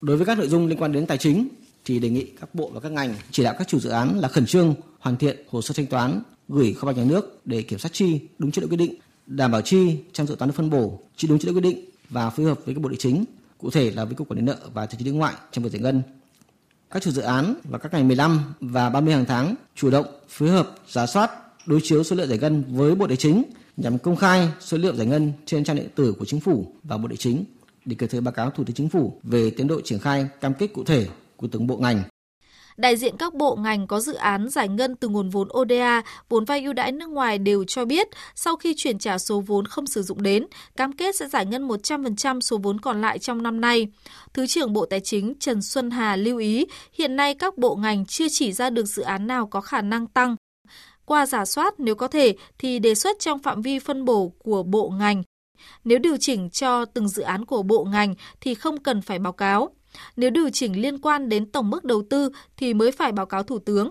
Đối 0.00 0.16
với 0.16 0.26
các 0.26 0.38
nội 0.38 0.48
dung 0.48 0.66
liên 0.66 0.78
quan 0.78 0.92
đến 0.92 1.06
tài 1.06 1.18
chính 1.18 1.48
thì 1.84 1.98
đề 1.98 2.08
nghị 2.08 2.24
các 2.40 2.54
bộ 2.54 2.70
và 2.74 2.80
các 2.80 2.92
ngành 2.92 3.14
chỉ 3.30 3.42
đạo 3.44 3.54
các 3.58 3.68
chủ 3.68 3.80
dự 3.80 3.90
án 3.90 4.18
là 4.20 4.28
khẩn 4.28 4.46
trương 4.46 4.74
hoàn 4.98 5.16
thiện 5.16 5.36
hồ 5.50 5.62
sơ 5.62 5.74
thanh 5.76 5.86
toán 5.86 6.22
gửi 6.48 6.72
kho 6.72 6.86
bạc 6.86 6.96
nhà 6.96 7.04
nước 7.04 7.40
để 7.44 7.62
kiểm 7.62 7.78
soát 7.78 7.90
chi 7.92 8.20
đúng 8.38 8.50
chế 8.50 8.62
độ 8.62 8.68
quy 8.68 8.76
định, 8.76 8.94
đảm 9.26 9.50
bảo 9.50 9.62
chi 9.62 9.96
trong 10.12 10.26
dự 10.26 10.34
toán 10.34 10.48
được 10.48 10.54
phân 10.56 10.70
bổ 10.70 11.00
chi 11.16 11.28
đúng 11.28 11.38
chế 11.38 11.46
độ 11.46 11.52
quy 11.52 11.60
định 11.60 11.84
và 12.08 12.30
phối 12.30 12.46
hợp 12.46 12.58
với 12.64 12.74
các 12.74 12.80
bộ 12.80 12.88
địa 12.88 12.96
chính, 12.98 13.24
cụ 13.58 13.70
thể 13.70 13.90
là 13.90 14.04
với 14.04 14.14
cục 14.14 14.28
quản 14.28 14.38
lý 14.38 14.44
nợ 14.44 14.56
và 14.74 14.86
tài 14.86 14.96
chính 14.98 15.06
đối 15.06 15.14
ngoại 15.14 15.34
trong 15.52 15.64
việc 15.64 15.72
giải 15.72 15.82
ngân. 15.82 16.02
Các 16.90 17.02
chủ 17.02 17.10
dự 17.10 17.22
án 17.22 17.54
vào 17.64 17.78
các 17.78 17.92
ngày 17.92 18.04
15 18.04 18.54
và 18.60 18.90
30 18.90 19.14
hàng 19.14 19.24
tháng 19.24 19.54
chủ 19.74 19.90
động 19.90 20.06
phối 20.28 20.48
hợp 20.48 20.74
giả 20.88 21.06
soát 21.06 21.30
đối 21.66 21.80
chiếu 21.82 22.04
số 22.04 22.16
liệu 22.16 22.26
giải 22.26 22.38
ngân 22.38 22.64
với 22.68 22.94
bộ 22.94 23.06
địa 23.06 23.16
chính 23.16 23.42
nhằm 23.76 23.98
công 23.98 24.16
khai 24.16 24.48
số 24.60 24.78
liệu 24.78 24.94
giải 24.94 25.06
ngân 25.06 25.32
trên 25.46 25.64
trang 25.64 25.76
điện 25.76 25.88
tử 25.94 26.14
của 26.18 26.24
chính 26.24 26.40
phủ 26.40 26.72
và 26.84 26.96
bộ 26.96 27.08
địa 27.08 27.16
chính 27.18 27.44
để 27.84 27.96
kịp 27.98 28.06
thời 28.06 28.20
báo 28.20 28.32
cáo 28.32 28.50
Thủ 28.50 28.64
tướng 28.64 28.76
Chính 28.76 28.88
phủ 28.88 29.20
về 29.22 29.50
tiến 29.50 29.68
độ 29.68 29.80
triển 29.80 29.98
khai 29.98 30.26
cam 30.40 30.54
kết 30.54 30.66
cụ 30.74 30.84
thể 30.84 31.06
của 31.36 31.48
từng 31.52 31.66
bộ 31.66 31.76
ngành. 31.76 32.02
Đại 32.76 32.96
diện 32.96 33.16
các 33.16 33.34
bộ 33.34 33.56
ngành 33.56 33.86
có 33.86 34.00
dự 34.00 34.14
án 34.14 34.48
giải 34.48 34.68
ngân 34.68 34.96
từ 34.96 35.08
nguồn 35.08 35.30
vốn 35.30 35.48
ODA, 35.58 36.02
vốn 36.28 36.44
vay 36.44 36.62
ưu 36.62 36.72
đãi 36.72 36.92
nước 36.92 37.08
ngoài 37.08 37.38
đều 37.38 37.64
cho 37.64 37.84
biết 37.84 38.08
sau 38.34 38.56
khi 38.56 38.74
chuyển 38.76 38.98
trả 38.98 39.18
số 39.18 39.40
vốn 39.40 39.66
không 39.66 39.86
sử 39.86 40.02
dụng 40.02 40.22
đến, 40.22 40.46
cam 40.76 40.92
kết 40.92 41.16
sẽ 41.16 41.28
giải 41.28 41.46
ngân 41.46 41.68
100% 41.68 42.40
số 42.40 42.58
vốn 42.58 42.80
còn 42.80 43.00
lại 43.00 43.18
trong 43.18 43.42
năm 43.42 43.60
nay. 43.60 43.86
Thứ 44.34 44.46
trưởng 44.46 44.72
Bộ 44.72 44.86
Tài 44.86 45.00
chính 45.00 45.34
Trần 45.40 45.62
Xuân 45.62 45.90
Hà 45.90 46.16
lưu 46.16 46.38
ý, 46.38 46.66
hiện 46.92 47.16
nay 47.16 47.34
các 47.34 47.58
bộ 47.58 47.76
ngành 47.76 48.06
chưa 48.06 48.26
chỉ 48.30 48.52
ra 48.52 48.70
được 48.70 48.84
dự 48.84 49.02
án 49.02 49.26
nào 49.26 49.46
có 49.46 49.60
khả 49.60 49.80
năng 49.80 50.06
tăng. 50.06 50.36
Qua 51.04 51.26
giả 51.26 51.44
soát 51.44 51.74
nếu 51.78 51.94
có 51.94 52.08
thể 52.08 52.34
thì 52.58 52.78
đề 52.78 52.94
xuất 52.94 53.16
trong 53.20 53.38
phạm 53.38 53.62
vi 53.62 53.78
phân 53.78 54.04
bổ 54.04 54.32
của 54.38 54.62
bộ 54.62 54.90
ngành 54.90 55.22
nếu 55.84 55.98
điều 55.98 56.16
chỉnh 56.20 56.50
cho 56.50 56.84
từng 56.84 57.08
dự 57.08 57.22
án 57.22 57.44
của 57.44 57.62
bộ 57.62 57.84
ngành 57.84 58.14
thì 58.40 58.54
không 58.54 58.82
cần 58.82 59.02
phải 59.02 59.18
báo 59.18 59.32
cáo. 59.32 59.68
Nếu 60.16 60.30
điều 60.30 60.50
chỉnh 60.50 60.82
liên 60.82 60.98
quan 60.98 61.28
đến 61.28 61.52
tổng 61.52 61.70
mức 61.70 61.84
đầu 61.84 62.02
tư 62.10 62.30
thì 62.56 62.74
mới 62.74 62.92
phải 62.92 63.12
báo 63.12 63.26
cáo 63.26 63.42
Thủ 63.42 63.58
tướng. 63.58 63.90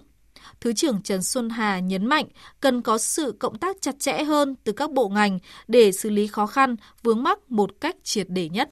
Thứ 0.61 0.73
trưởng 0.73 1.01
Trần 1.01 1.23
Xuân 1.23 1.49
Hà 1.49 1.79
nhấn 1.79 2.05
mạnh 2.05 2.25
cần 2.59 2.81
có 2.81 2.97
sự 2.97 3.35
cộng 3.39 3.57
tác 3.57 3.77
chặt 3.81 3.99
chẽ 3.99 4.23
hơn 4.23 4.55
từ 4.63 4.71
các 4.71 4.91
bộ 4.91 5.09
ngành 5.09 5.39
để 5.67 5.91
xử 5.91 6.09
lý 6.09 6.27
khó 6.27 6.45
khăn, 6.45 6.75
vướng 7.03 7.23
mắc 7.23 7.51
một 7.51 7.69
cách 7.81 7.95
triệt 8.03 8.27
để 8.29 8.49
nhất. 8.49 8.69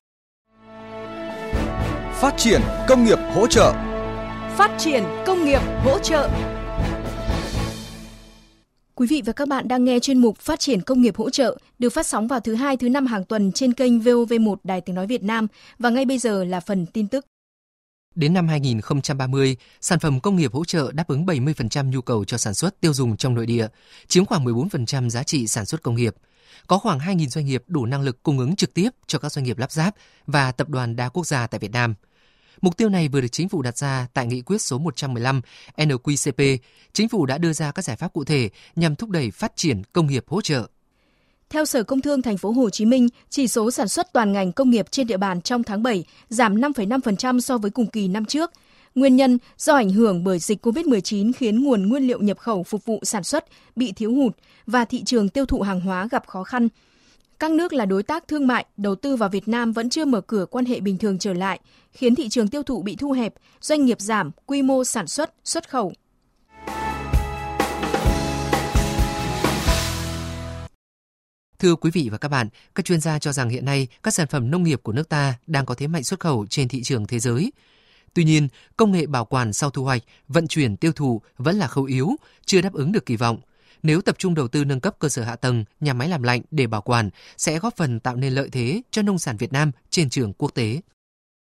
Phát 2.20 2.34
triển 2.38 2.62
công 2.88 3.06
nghiệp 3.06 3.20
hỗ 3.34 3.48
trợ 3.48 3.74
Phát 4.58 4.76
triển 4.78 5.04
công 5.26 5.46
nghiệp 5.46 5.62
hỗ 5.84 6.00
trợ 6.00 6.30
Quý 8.96 9.08
vị 9.08 9.22
và 9.26 9.34
các 9.34 9.48
bạn 9.48 9.68
đang 9.68 9.84
nghe 9.84 10.00
chuyên 10.00 10.18
mục 10.18 10.38
Phát 10.38 10.60
triển 10.60 10.82
công 10.82 11.02
nghiệp 11.02 11.18
hỗ 11.18 11.30
trợ 11.30 11.58
được 11.80 11.90
phát 11.90 12.08
sóng 12.08 12.28
vào 12.28 12.40
thứ 12.40 12.56
hai 12.56 12.78
thứ 12.78 12.90
năm 12.90 13.06
hàng 13.06 13.24
tuần 13.24 13.52
trên 13.52 13.74
kênh 13.74 14.00
VOV1 14.00 14.56
Đài 14.64 14.82
Tiếng 14.82 14.96
nói 14.96 15.08
Việt 15.08 15.24
Nam 15.24 15.48
và 15.80 15.90
ngay 15.90 16.06
bây 16.06 16.18
giờ 16.18 16.44
là 16.44 16.60
phần 16.60 16.86
tin 16.86 17.08
tức. 17.08 17.26
Đến 18.16 18.34
năm 18.34 18.48
2030, 18.48 19.58
sản 19.82 20.00
phẩm 20.00 20.20
công 20.20 20.36
nghiệp 20.36 20.54
hỗ 20.54 20.66
trợ 20.66 20.92
đáp 20.92 21.08
ứng 21.08 21.26
70% 21.26 21.90
nhu 21.90 22.02
cầu 22.02 22.26
cho 22.26 22.38
sản 22.38 22.54
xuất 22.54 22.82
tiêu 22.82 22.94
dùng 22.94 23.18
trong 23.18 23.36
nội 23.36 23.46
địa, 23.46 23.68
chiếm 24.08 24.26
khoảng 24.26 24.46
14% 24.46 25.10
giá 25.10 25.24
trị 25.24 25.48
sản 25.48 25.66
xuất 25.66 25.82
công 25.82 25.96
nghiệp. 25.96 26.16
Có 26.68 26.78
khoảng 26.78 27.00
2.000 27.00 27.28
doanh 27.28 27.46
nghiệp 27.46 27.64
đủ 27.68 27.86
năng 27.86 28.02
lực 28.02 28.24
cung 28.24 28.40
ứng 28.40 28.56
trực 28.56 28.74
tiếp 28.74 28.90
cho 29.08 29.20
các 29.20 29.32
doanh 29.32 29.46
nghiệp 29.46 29.58
lắp 29.58 29.72
ráp 29.72 29.96
và 30.28 30.52
tập 30.52 30.70
đoàn 30.70 30.96
đa 30.96 31.10
quốc 31.10 31.28
gia 31.28 31.48
tại 31.48 31.60
Việt 31.60 31.72
Nam– 31.72 31.94
Mục 32.62 32.78
tiêu 32.78 32.90
này 32.90 33.08
vừa 33.08 33.22
được 33.22 33.28
chính 33.32 33.50
phủ 33.50 33.62
đặt 33.62 33.78
ra 33.78 34.08
tại 34.14 34.28
nghị 34.28 34.42
quyết 34.42 34.62
số 34.62 34.78
115 34.78 35.42
NQCP. 35.78 36.58
Chính 36.94 37.10
phủ 37.10 37.26
đã 37.26 37.38
đưa 37.38 37.54
ra 37.54 37.72
các 37.72 37.86
giải 37.86 37.96
pháp 37.96 38.14
cụ 38.14 38.24
thể 38.24 38.50
nhằm 38.76 38.96
thúc 38.96 39.10
đẩy 39.10 39.32
phát 39.32 39.52
triển 39.56 39.82
công 39.94 40.08
nghiệp 40.08 40.26
hỗ 40.28 40.42
trợ. 40.42 40.68
Theo 41.50 41.66
Sở 41.66 41.84
Công 41.84 42.02
Thương 42.02 42.22
thành 42.22 42.38
phố 42.38 42.52
Hồ 42.52 42.70
Chí 42.70 42.86
Minh, 42.86 43.08
chỉ 43.30 43.48
số 43.48 43.72
sản 43.72 43.88
xuất 43.88 44.14
toàn 44.14 44.34
ngành 44.34 44.52
công 44.52 44.70
nghiệp 44.70 44.86
trên 44.92 45.08
địa 45.08 45.18
bàn 45.18 45.42
trong 45.42 45.64
tháng 45.64 45.84
7 45.84 46.06
giảm 46.30 46.56
5,5% 46.56 47.40
so 47.40 47.58
với 47.58 47.72
cùng 47.72 47.88
kỳ 47.88 48.08
năm 48.08 48.26
trước. 48.26 48.52
Nguyên 48.96 49.16
nhân 49.16 49.38
do 49.58 49.76
ảnh 49.76 49.90
hưởng 49.90 50.24
bởi 50.24 50.40
dịch 50.40 50.66
COVID-19 50.66 51.32
khiến 51.38 51.64
nguồn 51.64 51.90
nguyên 51.90 52.08
liệu 52.08 52.22
nhập 52.22 52.38
khẩu 52.38 52.64
phục 52.64 52.86
vụ 52.86 53.00
sản 53.04 53.24
xuất 53.24 53.46
bị 53.76 53.92
thiếu 53.92 54.14
hụt 54.14 54.38
và 54.66 54.86
thị 54.86 55.04
trường 55.04 55.30
tiêu 55.30 55.46
thụ 55.46 55.62
hàng 55.62 55.82
hóa 55.82 56.08
gặp 56.12 56.28
khó 56.28 56.44
khăn. 56.44 56.68
Các 57.40 57.52
nước 57.52 57.74
là 57.74 57.86
đối 57.86 58.04
tác 58.04 58.28
thương 58.28 58.48
mại, 58.48 58.66
đầu 58.78 58.96
tư 58.96 59.16
vào 59.16 59.30
Việt 59.30 59.48
Nam 59.48 59.74
vẫn 59.74 59.90
chưa 59.90 60.06
mở 60.06 60.22
cửa 60.22 60.46
quan 60.46 60.66
hệ 60.66 60.80
bình 60.80 60.98
thường 60.98 61.20
trở 61.20 61.34
lại, 61.34 61.60
khiến 61.92 62.16
thị 62.16 62.30
trường 62.30 62.48
tiêu 62.48 62.64
thụ 62.64 62.82
bị 62.82 62.96
thu 62.96 63.12
hẹp, 63.12 63.34
doanh 63.62 63.86
nghiệp 63.86 64.02
giảm, 64.02 64.32
quy 64.46 64.62
mô 64.62 64.84
sản 64.84 65.08
xuất, 65.08 65.34
xuất 65.44 65.70
khẩu. 65.70 65.94
Thưa 71.60 71.76
quý 71.76 71.92
vị 71.92 72.10
và 72.12 72.18
các 72.18 72.28
bạn, 72.28 72.48
các 72.76 72.86
chuyên 72.86 73.00
gia 73.00 73.20
cho 73.20 73.32
rằng 73.34 73.50
hiện 73.50 73.66
nay 73.66 73.88
các 74.04 74.14
sản 74.14 74.28
phẩm 74.28 74.52
nông 74.52 74.64
nghiệp 74.64 74.80
của 74.84 74.92
nước 74.92 75.10
ta 75.10 75.34
đang 75.48 75.66
có 75.66 75.76
thế 75.76 75.88
mạnh 75.88 76.04
xuất 76.04 76.20
khẩu 76.20 76.46
trên 76.50 76.68
thị 76.68 76.84
trường 76.84 77.08
thế 77.08 77.20
giới. 77.20 77.52
Tuy 78.14 78.24
nhiên, 78.24 78.48
công 78.78 78.92
nghệ 78.92 79.06
bảo 79.06 79.26
quản 79.26 79.54
sau 79.54 79.70
thu 79.70 79.84
hoạch, 79.84 80.02
vận 80.28 80.48
chuyển 80.48 80.78
tiêu 80.78 80.92
thụ 80.92 81.22
vẫn 81.38 81.58
là 81.58 81.68
khâu 81.68 81.84
yếu, 81.84 82.10
chưa 82.46 82.62
đáp 82.62 82.74
ứng 82.74 82.92
được 82.92 83.06
kỳ 83.06 83.16
vọng. 83.16 83.38
Nếu 83.84 84.02
tập 84.02 84.16
trung 84.20 84.34
đầu 84.36 84.48
tư 84.48 84.66
nâng 84.66 84.80
cấp 84.80 84.96
cơ 85.00 85.10
sở 85.10 85.24
hạ 85.24 85.36
tầng, 85.36 85.66
nhà 85.80 85.94
máy 85.94 86.10
làm 86.10 86.24
lạnh 86.24 86.42
để 86.52 86.68
bảo 86.68 86.82
quản 86.82 87.10
sẽ 87.38 87.60
góp 87.60 87.76
phần 87.78 88.00
tạo 88.00 88.16
nên 88.16 88.34
lợi 88.34 88.50
thế 88.52 88.82
cho 88.92 89.02
nông 89.02 89.20
sản 89.20 89.38
Việt 89.38 89.54
Nam 89.54 89.72
trên 89.90 90.10
trường 90.10 90.34
quốc 90.34 90.54
tế. 90.54 90.82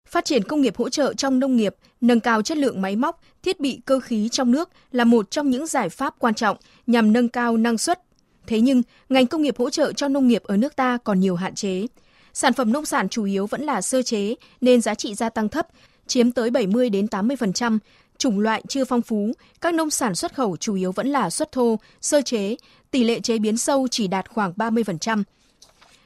Phát 0.09 0.25
triển 0.25 0.43
công 0.43 0.61
nghiệp 0.61 0.77
hỗ 0.77 0.89
trợ 0.89 1.13
trong 1.13 1.39
nông 1.39 1.57
nghiệp, 1.57 1.75
nâng 2.01 2.19
cao 2.19 2.41
chất 2.41 2.57
lượng 2.57 2.81
máy 2.81 2.95
móc, 2.95 3.21
thiết 3.43 3.59
bị 3.59 3.81
cơ 3.85 3.99
khí 3.99 4.29
trong 4.29 4.51
nước 4.51 4.69
là 4.91 5.03
một 5.03 5.31
trong 5.31 5.49
những 5.49 5.67
giải 5.67 5.89
pháp 5.89 6.15
quan 6.19 6.33
trọng 6.33 6.57
nhằm 6.87 7.13
nâng 7.13 7.29
cao 7.29 7.57
năng 7.57 7.77
suất. 7.77 8.01
Thế 8.49 8.61
nhưng, 8.61 8.81
ngành 9.09 9.27
công 9.27 9.41
nghiệp 9.41 9.55
hỗ 9.57 9.69
trợ 9.69 9.93
cho 9.93 10.07
nông 10.07 10.27
nghiệp 10.27 10.43
ở 10.43 10.57
nước 10.57 10.75
ta 10.75 10.97
còn 11.03 11.19
nhiều 11.19 11.35
hạn 11.35 11.55
chế. 11.55 11.85
Sản 12.33 12.53
phẩm 12.53 12.71
nông 12.71 12.85
sản 12.85 13.09
chủ 13.09 13.23
yếu 13.23 13.47
vẫn 13.47 13.61
là 13.61 13.81
sơ 13.81 14.01
chế 14.01 14.35
nên 14.61 14.81
giá 14.81 14.95
trị 14.95 15.15
gia 15.15 15.29
tăng 15.29 15.49
thấp, 15.49 15.67
chiếm 16.07 16.31
tới 16.31 16.49
70 16.49 16.89
đến 16.89 17.05
80%, 17.05 17.79
chủng 18.17 18.39
loại 18.39 18.63
chưa 18.67 18.85
phong 18.85 19.01
phú, 19.01 19.31
các 19.61 19.73
nông 19.73 19.89
sản 19.89 20.15
xuất 20.15 20.33
khẩu 20.33 20.57
chủ 20.57 20.75
yếu 20.75 20.91
vẫn 20.91 21.07
là 21.07 21.29
xuất 21.29 21.51
thô, 21.51 21.79
sơ 22.01 22.21
chế, 22.21 22.55
tỷ 22.91 23.03
lệ 23.03 23.19
chế 23.19 23.39
biến 23.39 23.57
sâu 23.57 23.87
chỉ 23.91 24.07
đạt 24.07 24.29
khoảng 24.29 24.53
30%. 24.55 25.23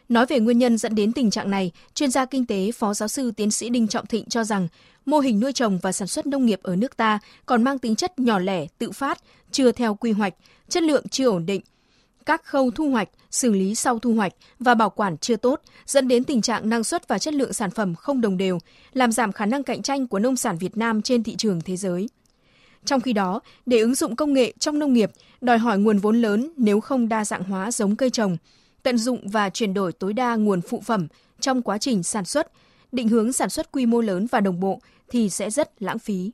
Nói 0.10 0.26
về 0.26 0.40
nguyên 0.40 0.58
nhân 0.58 0.78
dẫn 0.78 0.96
đến 0.96 1.14
tình 1.14 1.32
trạng 1.32 1.52
này, 1.52 1.72
chuyên 1.94 2.12
gia 2.12 2.26
kinh 2.26 2.46
tế 2.46 2.72
Phó 2.72 2.94
Giáo 2.94 3.08
sư 3.08 3.32
Tiến 3.32 3.52
sĩ 3.52 3.70
Đinh 3.70 3.88
Trọng 3.88 4.06
Thịnh 4.06 4.30
cho 4.30 4.44
rằng 4.44 4.68
mô 5.06 5.20
hình 5.20 5.40
nuôi 5.40 5.54
trồng 5.54 5.80
và 5.82 5.92
sản 5.92 6.08
xuất 6.08 6.26
nông 6.26 6.46
nghiệp 6.46 6.60
ở 6.64 6.76
nước 6.76 6.98
ta 6.98 7.20
còn 7.46 7.64
mang 7.64 7.80
tính 7.80 7.96
chất 7.96 8.20
nhỏ 8.20 8.40
lẻ, 8.40 8.68
tự 8.78 8.92
phát, 8.92 9.18
chưa 9.52 9.72
theo 9.72 9.96
quy 9.96 10.12
hoạch, 10.12 10.34
chất 10.70 10.84
lượng 10.84 11.08
chưa 11.08 11.30
ổn 11.30 11.46
định. 11.46 11.62
Các 12.26 12.44
khâu 12.44 12.72
thu 12.72 12.90
hoạch, 12.90 13.10
xử 13.32 13.52
lý 13.52 13.76
sau 13.76 14.00
thu 14.00 14.14
hoạch 14.14 14.34
và 14.60 14.76
bảo 14.76 14.90
quản 14.90 15.18
chưa 15.18 15.36
tốt, 15.36 15.62
dẫn 15.86 16.08
đến 16.08 16.24
tình 16.24 16.42
trạng 16.42 16.70
năng 16.70 16.84
suất 16.84 17.08
và 17.08 17.20
chất 17.20 17.34
lượng 17.34 17.54
sản 17.54 17.72
phẩm 17.72 17.96
không 17.96 18.22
đồng 18.22 18.38
đều, 18.38 18.60
làm 18.94 19.12
giảm 19.12 19.32
khả 19.32 19.46
năng 19.46 19.64
cạnh 19.64 19.82
tranh 19.82 20.08
của 20.08 20.20
nông 20.20 20.36
sản 20.36 20.58
Việt 20.58 20.78
Nam 20.78 21.02
trên 21.02 21.24
thị 21.24 21.36
trường 21.36 21.62
thế 21.62 21.76
giới. 21.76 22.10
Trong 22.86 23.02
khi 23.02 23.14
đó, 23.14 23.40
để 23.66 23.80
ứng 23.80 23.96
dụng 23.96 24.16
công 24.16 24.34
nghệ 24.34 24.54
trong 24.60 24.80
nông 24.80 24.94
nghiệp 24.94 25.12
đòi 25.42 25.58
hỏi 25.58 25.78
nguồn 25.78 25.98
vốn 25.98 26.22
lớn 26.22 26.50
nếu 26.58 26.80
không 26.80 27.10
đa 27.10 27.26
dạng 27.26 27.44
hóa 27.44 27.72
giống 27.72 27.96
cây 27.96 28.10
trồng, 28.10 28.38
tận 28.84 28.98
dụng 28.98 29.28
và 29.28 29.50
chuyển 29.50 29.74
đổi 29.74 29.92
tối 29.94 30.14
đa 30.14 30.36
nguồn 30.36 30.62
phụ 30.62 30.82
phẩm 30.86 31.08
trong 31.40 31.62
quá 31.62 31.78
trình 31.78 32.04
sản 32.04 32.26
xuất, 32.26 32.52
định 32.92 33.08
hướng 33.08 33.34
sản 33.34 33.50
xuất 33.50 33.72
quy 33.72 33.86
mô 33.86 34.02
lớn 34.02 34.28
và 34.32 34.40
đồng 34.40 34.60
bộ 34.60 34.80
thì 35.10 35.30
sẽ 35.30 35.50
rất 35.50 35.82
lãng 35.82 36.00
phí. 36.00 36.32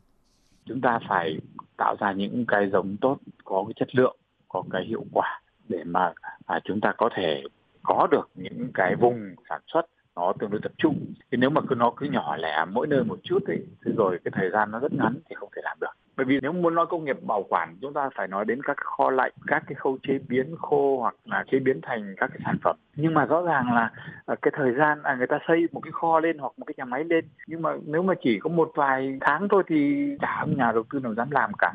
Chúng 0.65 0.81
ta 0.81 0.99
phải 1.09 1.37
tạo 1.77 1.95
ra 1.99 2.13
những 2.13 2.45
cái 2.47 2.69
giống 2.71 2.97
tốt, 3.01 3.17
có 3.43 3.63
cái 3.67 3.73
chất 3.79 3.95
lượng, 3.95 4.17
có 4.47 4.63
cái 4.71 4.85
hiệu 4.87 5.05
quả 5.13 5.41
để 5.69 5.83
mà 5.85 6.13
à, 6.45 6.59
chúng 6.63 6.81
ta 6.81 6.93
có 6.97 7.09
thể 7.15 7.43
có 7.83 8.07
được 8.11 8.29
những 8.35 8.71
cái 8.73 8.95
vùng 8.95 9.35
sản 9.49 9.61
xuất 9.67 9.85
nó 10.15 10.33
tương 10.39 10.49
đối 10.49 10.61
tập 10.63 10.71
trung. 10.77 11.05
Thì 11.31 11.37
nếu 11.37 11.49
mà 11.49 11.61
cứ 11.67 11.75
nó 11.75 11.91
cứ 11.97 12.05
nhỏ 12.05 12.35
lẻ 12.35 12.65
mỗi 12.71 12.87
nơi 12.87 13.03
một 13.03 13.19
chút 13.23 13.39
ấy, 13.47 13.67
thì 13.85 13.91
rồi 13.97 14.19
cái 14.23 14.31
thời 14.35 14.49
gian 14.49 14.71
nó 14.71 14.79
rất 14.79 14.93
ngắn 14.93 15.15
thì 15.29 15.35
không 15.35 15.49
thể 15.55 15.61
làm 15.63 15.77
được. 15.81 15.87
Bởi 16.17 16.25
vì 16.25 16.39
nếu 16.41 16.51
muốn 16.51 16.75
nói 16.75 16.85
công 16.89 17.05
nghiệp 17.05 17.17
bảo 17.21 17.43
quản 17.49 17.75
chúng 17.81 17.93
ta 17.93 18.09
phải 18.15 18.27
nói 18.27 18.45
đến 18.45 18.61
các 18.63 18.77
kho 18.77 19.09
lạnh 19.09 19.31
các 19.47 19.63
cái 19.67 19.75
khâu 19.75 19.97
chế 20.07 20.19
biến 20.27 20.55
khô 20.57 20.97
hoặc 20.99 21.15
là 21.25 21.43
chế 21.51 21.59
biến 21.59 21.79
thành 21.81 22.15
các 22.17 22.27
cái 22.27 22.39
sản 22.45 22.57
phẩm. 22.63 22.75
Nhưng 22.95 23.13
mà 23.13 23.25
rõ 23.25 23.41
ràng 23.41 23.73
là 23.73 23.91
à, 24.25 24.35
cái 24.41 24.51
thời 24.55 24.73
gian 24.73 25.03
à, 25.03 25.15
người 25.15 25.27
ta 25.27 25.39
xây 25.47 25.67
một 25.71 25.79
cái 25.79 25.91
kho 25.91 26.19
lên 26.19 26.37
hoặc 26.37 26.53
một 26.57 26.65
cái 26.65 26.73
nhà 26.77 26.85
máy 26.85 27.03
lên 27.03 27.25
nhưng 27.47 27.61
mà 27.61 27.69
nếu 27.85 28.03
mà 28.03 28.13
chỉ 28.23 28.39
có 28.39 28.49
một 28.49 28.71
vài 28.75 29.17
tháng 29.21 29.47
thôi 29.49 29.63
thì 29.67 30.07
chả 30.21 30.45
nhà 30.57 30.71
đầu 30.71 30.83
tư 30.89 30.99
nào 30.99 31.13
dám 31.13 31.31
làm 31.31 31.51
cả. 31.53 31.73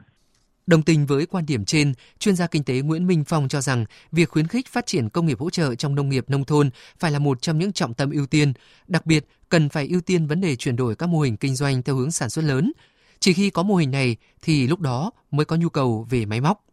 Đồng 0.67 0.83
tình 0.83 1.07
với 1.07 1.27
quan 1.27 1.47
điểm 1.47 1.65
trên, 1.65 1.93
chuyên 2.19 2.37
gia 2.37 2.47
kinh 2.47 2.65
tế 2.65 2.81
Nguyễn 2.81 3.07
Minh 3.07 3.25
Phong 3.25 3.49
cho 3.49 3.61
rằng 3.61 3.85
việc 4.13 4.29
khuyến 4.29 4.47
khích 4.47 4.69
phát 4.69 4.87
triển 4.87 5.09
công 5.09 5.27
nghiệp 5.27 5.39
hỗ 5.41 5.51
trợ 5.51 5.75
trong 5.75 5.95
nông 5.95 6.09
nghiệp 6.09 6.25
nông 6.29 6.45
thôn 6.45 6.71
phải 6.99 7.11
là 7.11 7.19
một 7.19 7.43
trong 7.43 7.59
những 7.59 7.73
trọng 7.73 7.95
tâm 7.95 8.11
ưu 8.11 8.27
tiên, 8.27 8.53
đặc 8.87 9.07
biệt 9.07 9.27
cần 9.49 9.69
phải 9.69 9.89
ưu 9.89 10.01
tiên 10.01 10.27
vấn 10.27 10.41
đề 10.41 10.57
chuyển 10.57 10.77
đổi 10.77 10.97
các 10.97 11.07
mô 11.07 11.21
hình 11.21 11.37
kinh 11.37 11.57
doanh 11.57 11.83
theo 11.83 11.97
hướng 11.97 12.11
sản 12.11 12.31
xuất 12.31 12.45
lớn, 12.45 12.73
chỉ 13.21 13.33
khi 13.33 13.51
có 13.51 13.63
mô 13.63 13.77
hình 13.77 13.91
này 13.91 14.17
thì 14.43 14.67
lúc 14.67 14.81
đó 14.81 15.11
mới 15.31 15.45
có 15.45 15.57
nhu 15.57 15.69
cầu 15.69 16.07
về 16.11 16.27
máy 16.27 16.41
móc. 16.41 16.65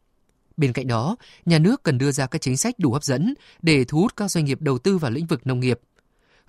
Bên 0.57 0.74
cạnh 0.74 0.88
đó, 0.88 1.15
nhà 1.45 1.60
nước 1.60 1.83
cần 1.83 1.98
đưa 1.98 2.12
ra 2.12 2.27
các 2.27 2.41
chính 2.41 2.57
sách 2.57 2.79
đủ 2.79 2.91
hấp 2.93 3.03
dẫn 3.03 3.33
để 3.62 3.83
thu 3.83 4.00
hút 4.00 4.13
các 4.17 4.31
doanh 4.31 4.45
nghiệp 4.45 4.62
đầu 4.62 4.77
tư 4.77 4.98
vào 4.98 5.12
lĩnh 5.12 5.25
vực 5.25 5.48
nông 5.48 5.60
nghiệp. 5.60 5.79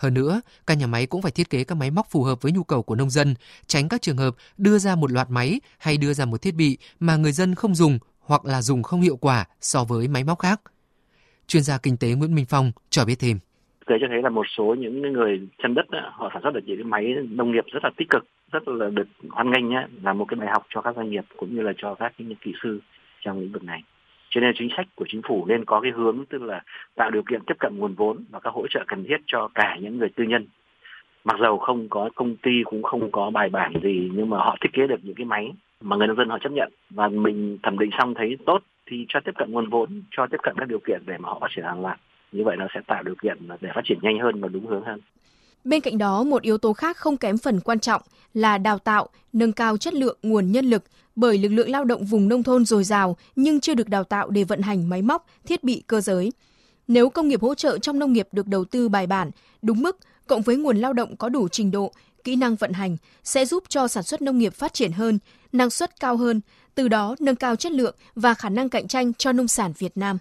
Hơn 0.03 0.15
nữa, 0.15 0.41
các 0.67 0.79
nhà 0.79 0.87
máy 0.87 1.07
cũng 1.07 1.23
phải 1.23 1.33
thiết 1.33 1.51
kế 1.51 1.65
các 1.65 1.75
máy 1.75 1.91
móc 1.91 2.07
phù 2.11 2.23
hợp 2.23 2.43
với 2.43 2.53
nhu 2.53 2.63
cầu 2.63 2.83
của 2.83 2.95
nông 2.95 3.11
dân, 3.11 3.35
tránh 3.67 3.89
các 3.89 4.03
trường 4.03 4.17
hợp 4.17 4.35
đưa 4.59 4.79
ra 4.79 4.97
một 4.97 5.13
loạt 5.13 5.31
máy 5.31 5.61
hay 5.79 5.97
đưa 5.97 6.13
ra 6.13 6.25
một 6.25 6.43
thiết 6.43 6.55
bị 6.55 6.79
mà 7.01 7.17
người 7.17 7.33
dân 7.33 7.55
không 7.55 7.75
dùng 7.75 7.99
hoặc 8.21 8.45
là 8.45 8.63
dùng 8.63 8.83
không 8.83 9.01
hiệu 9.01 9.17
quả 9.17 9.45
so 9.61 9.85
với 9.85 10.09
máy 10.09 10.25
móc 10.25 10.39
khác. 10.39 10.61
Chuyên 11.47 11.63
gia 11.63 11.79
kinh 11.83 11.97
tế 11.97 12.09
Nguyễn 12.15 12.35
Minh 12.35 12.45
Phong 12.49 12.73
cho 12.91 13.05
biết 13.05 13.17
thêm 13.21 13.39
thực 13.87 13.97
cho 14.01 14.07
thấy 14.11 14.23
là 14.23 14.29
một 14.29 14.47
số 14.57 14.75
những 14.79 15.13
người 15.13 15.41
chân 15.63 15.75
đất 15.75 15.87
họ 16.13 16.31
sản 16.33 16.43
xuất 16.43 16.55
được 16.55 16.61
những 16.67 16.77
cái 16.77 16.85
máy 16.85 17.15
nông 17.31 17.53
nghiệp 17.53 17.65
rất 17.73 17.85
là 17.85 17.91
tích 17.97 18.11
cực 18.11 18.25
rất 18.53 18.69
là 18.69 18.89
được 18.89 19.09
hoan 19.31 19.51
nghênh 19.51 19.69
nhé 19.69 19.87
là 20.03 20.13
một 20.13 20.25
cái 20.29 20.41
bài 20.41 20.49
học 20.53 20.67
cho 20.75 20.81
các 20.81 20.97
doanh 20.97 21.11
nghiệp 21.11 21.25
cũng 21.37 21.57
như 21.57 21.63
là 21.63 21.73
cho 21.77 21.95
các 21.95 22.13
những 22.19 22.39
kỹ 22.45 22.53
sư 22.63 22.81
trong 23.21 23.41
lĩnh 23.41 23.53
vực 23.53 23.65
này 23.65 23.83
cho 24.33 24.41
nên 24.41 24.55
chính 24.59 24.69
sách 24.77 24.87
của 24.95 25.05
chính 25.09 25.23
phủ 25.29 25.45
nên 25.49 25.65
có 25.65 25.81
cái 25.81 25.91
hướng 25.91 26.25
tức 26.31 26.43
là 26.43 26.63
tạo 26.95 27.11
điều 27.11 27.23
kiện 27.23 27.41
tiếp 27.47 27.55
cận 27.59 27.79
nguồn 27.79 27.95
vốn 27.95 28.25
và 28.31 28.41
các 28.41 28.55
hỗ 28.55 28.67
trợ 28.71 28.85
cần 28.87 29.05
thiết 29.09 29.17
cho 29.27 29.49
cả 29.55 29.77
những 29.81 29.99
người 29.99 30.09
tư 30.17 30.25
nhân. 30.25 30.47
Mặc 31.25 31.37
dầu 31.41 31.59
không 31.59 31.89
có 31.89 32.11
công 32.15 32.37
ty 32.37 32.51
cũng 32.65 32.83
không 32.83 33.11
có 33.13 33.31
bài 33.31 33.49
bản 33.49 33.73
gì 33.83 34.11
nhưng 34.15 34.31
mà 34.31 34.37
họ 34.37 34.57
thiết 34.61 34.73
kế 34.73 34.87
được 34.87 35.01
những 35.03 35.15
cái 35.15 35.25
máy 35.25 35.53
mà 35.81 35.97
người 35.97 36.07
nông 36.07 36.17
dân 36.17 36.29
họ 36.29 36.39
chấp 36.39 36.53
nhận. 36.53 36.73
Và 36.91 37.09
mình 37.09 37.59
thẩm 37.63 37.79
định 37.79 37.91
xong 37.99 38.15
thấy 38.15 38.37
tốt 38.47 38.63
thì 38.87 39.07
cho 39.09 39.21
tiếp 39.25 39.33
cận 39.39 39.53
nguồn 39.53 39.71
vốn 39.71 40.03
cho 40.11 40.27
tiếp 40.27 40.39
cận 40.43 40.55
các 40.59 40.69
điều 40.69 40.81
kiện 40.87 41.03
để 41.07 41.19
mà 41.19 41.29
họ 41.29 41.39
phát 41.41 41.49
triển 41.57 41.65
hàng 41.65 41.83
loạt. 41.83 42.01
Như 42.33 42.45
vậy 42.45 42.57
nó 42.57 42.67
sẽ 42.75 42.81
tạo 42.87 43.03
điều 43.03 43.15
kiện 43.23 43.39
để 43.61 43.71
phát 43.75 43.85
triển 43.85 43.99
nhanh 44.03 44.19
hơn 44.19 44.41
và 44.41 44.49
đúng 44.49 44.67
hướng 44.67 44.85
hơn. 44.85 45.01
Bên 45.65 45.81
cạnh 45.81 45.99
đó, 45.99 46.25
một 46.25 46.43
yếu 46.43 46.59
tố 46.59 46.73
khác 46.73 46.97
không 46.97 47.17
kém 47.17 47.37
phần 47.39 47.61
quan 47.65 47.81
trọng 47.81 48.03
là 48.35 48.59
đào 48.59 48.79
tạo, 48.79 49.09
nâng 49.33 49.53
cao 49.53 49.77
chất 49.77 49.95
lượng 49.95 50.19
nguồn 50.23 50.53
nhân 50.53 50.65
lực 50.65 50.83
bởi 51.17 51.39
lực 51.39 51.49
lượng 51.49 51.71
lao 51.71 51.85
động 51.85 52.05
vùng 52.05 52.29
nông 52.29 52.43
thôn 52.43 52.65
dồi 52.65 52.85
dào 52.85 53.17
nhưng 53.37 53.61
chưa 53.61 53.75
được 53.75 53.89
đào 53.89 54.05
tạo 54.05 54.31
để 54.31 54.45
vận 54.45 54.61
hành 54.61 54.89
máy 54.89 55.03
móc, 55.03 55.27
thiết 55.47 55.65
bị 55.65 55.83
cơ 55.87 56.01
giới. 56.01 56.33
Nếu 56.89 57.11
công 57.11 57.29
nghiệp 57.29 57.43
hỗ 57.43 57.55
trợ 57.55 57.79
trong 57.79 57.99
nông 57.99 58.13
nghiệp 58.13 58.29
được 58.33 58.47
đầu 58.47 58.65
tư 58.65 58.89
bài 58.89 59.07
bản, 59.07 59.31
đúng 59.63 59.83
mức, 59.83 59.99
cộng 60.27 60.43
với 60.43 60.57
nguồn 60.57 60.77
lao 60.77 60.93
động 60.93 61.17
có 61.17 61.29
đủ 61.29 61.49
trình 61.49 61.71
độ, 61.71 61.93
kỹ 62.25 62.37
năng 62.37 62.57
vận 62.57 62.73
hành 62.73 62.97
sẽ 63.25 63.47
giúp 63.47 63.65
cho 63.69 63.89
sản 63.89 64.03
xuất 64.03 64.23
nông 64.23 64.39
nghiệp 64.39 64.55
phát 64.55 64.75
triển 64.75 64.93
hơn, 64.93 65.19
năng 65.53 65.71
suất 65.71 66.01
cao 66.01 66.17
hơn, 66.17 66.41
từ 66.75 66.89
đó 66.89 67.17
nâng 67.21 67.37
cao 67.37 67.57
chất 67.57 67.73
lượng 67.73 67.97
và 68.15 68.35
khả 68.35 68.49
năng 68.49 68.69
cạnh 68.69 68.89
tranh 68.89 69.15
cho 69.15 69.33
nông 69.33 69.49
sản 69.49 69.73
Việt 69.79 69.97
Nam. 69.97 70.19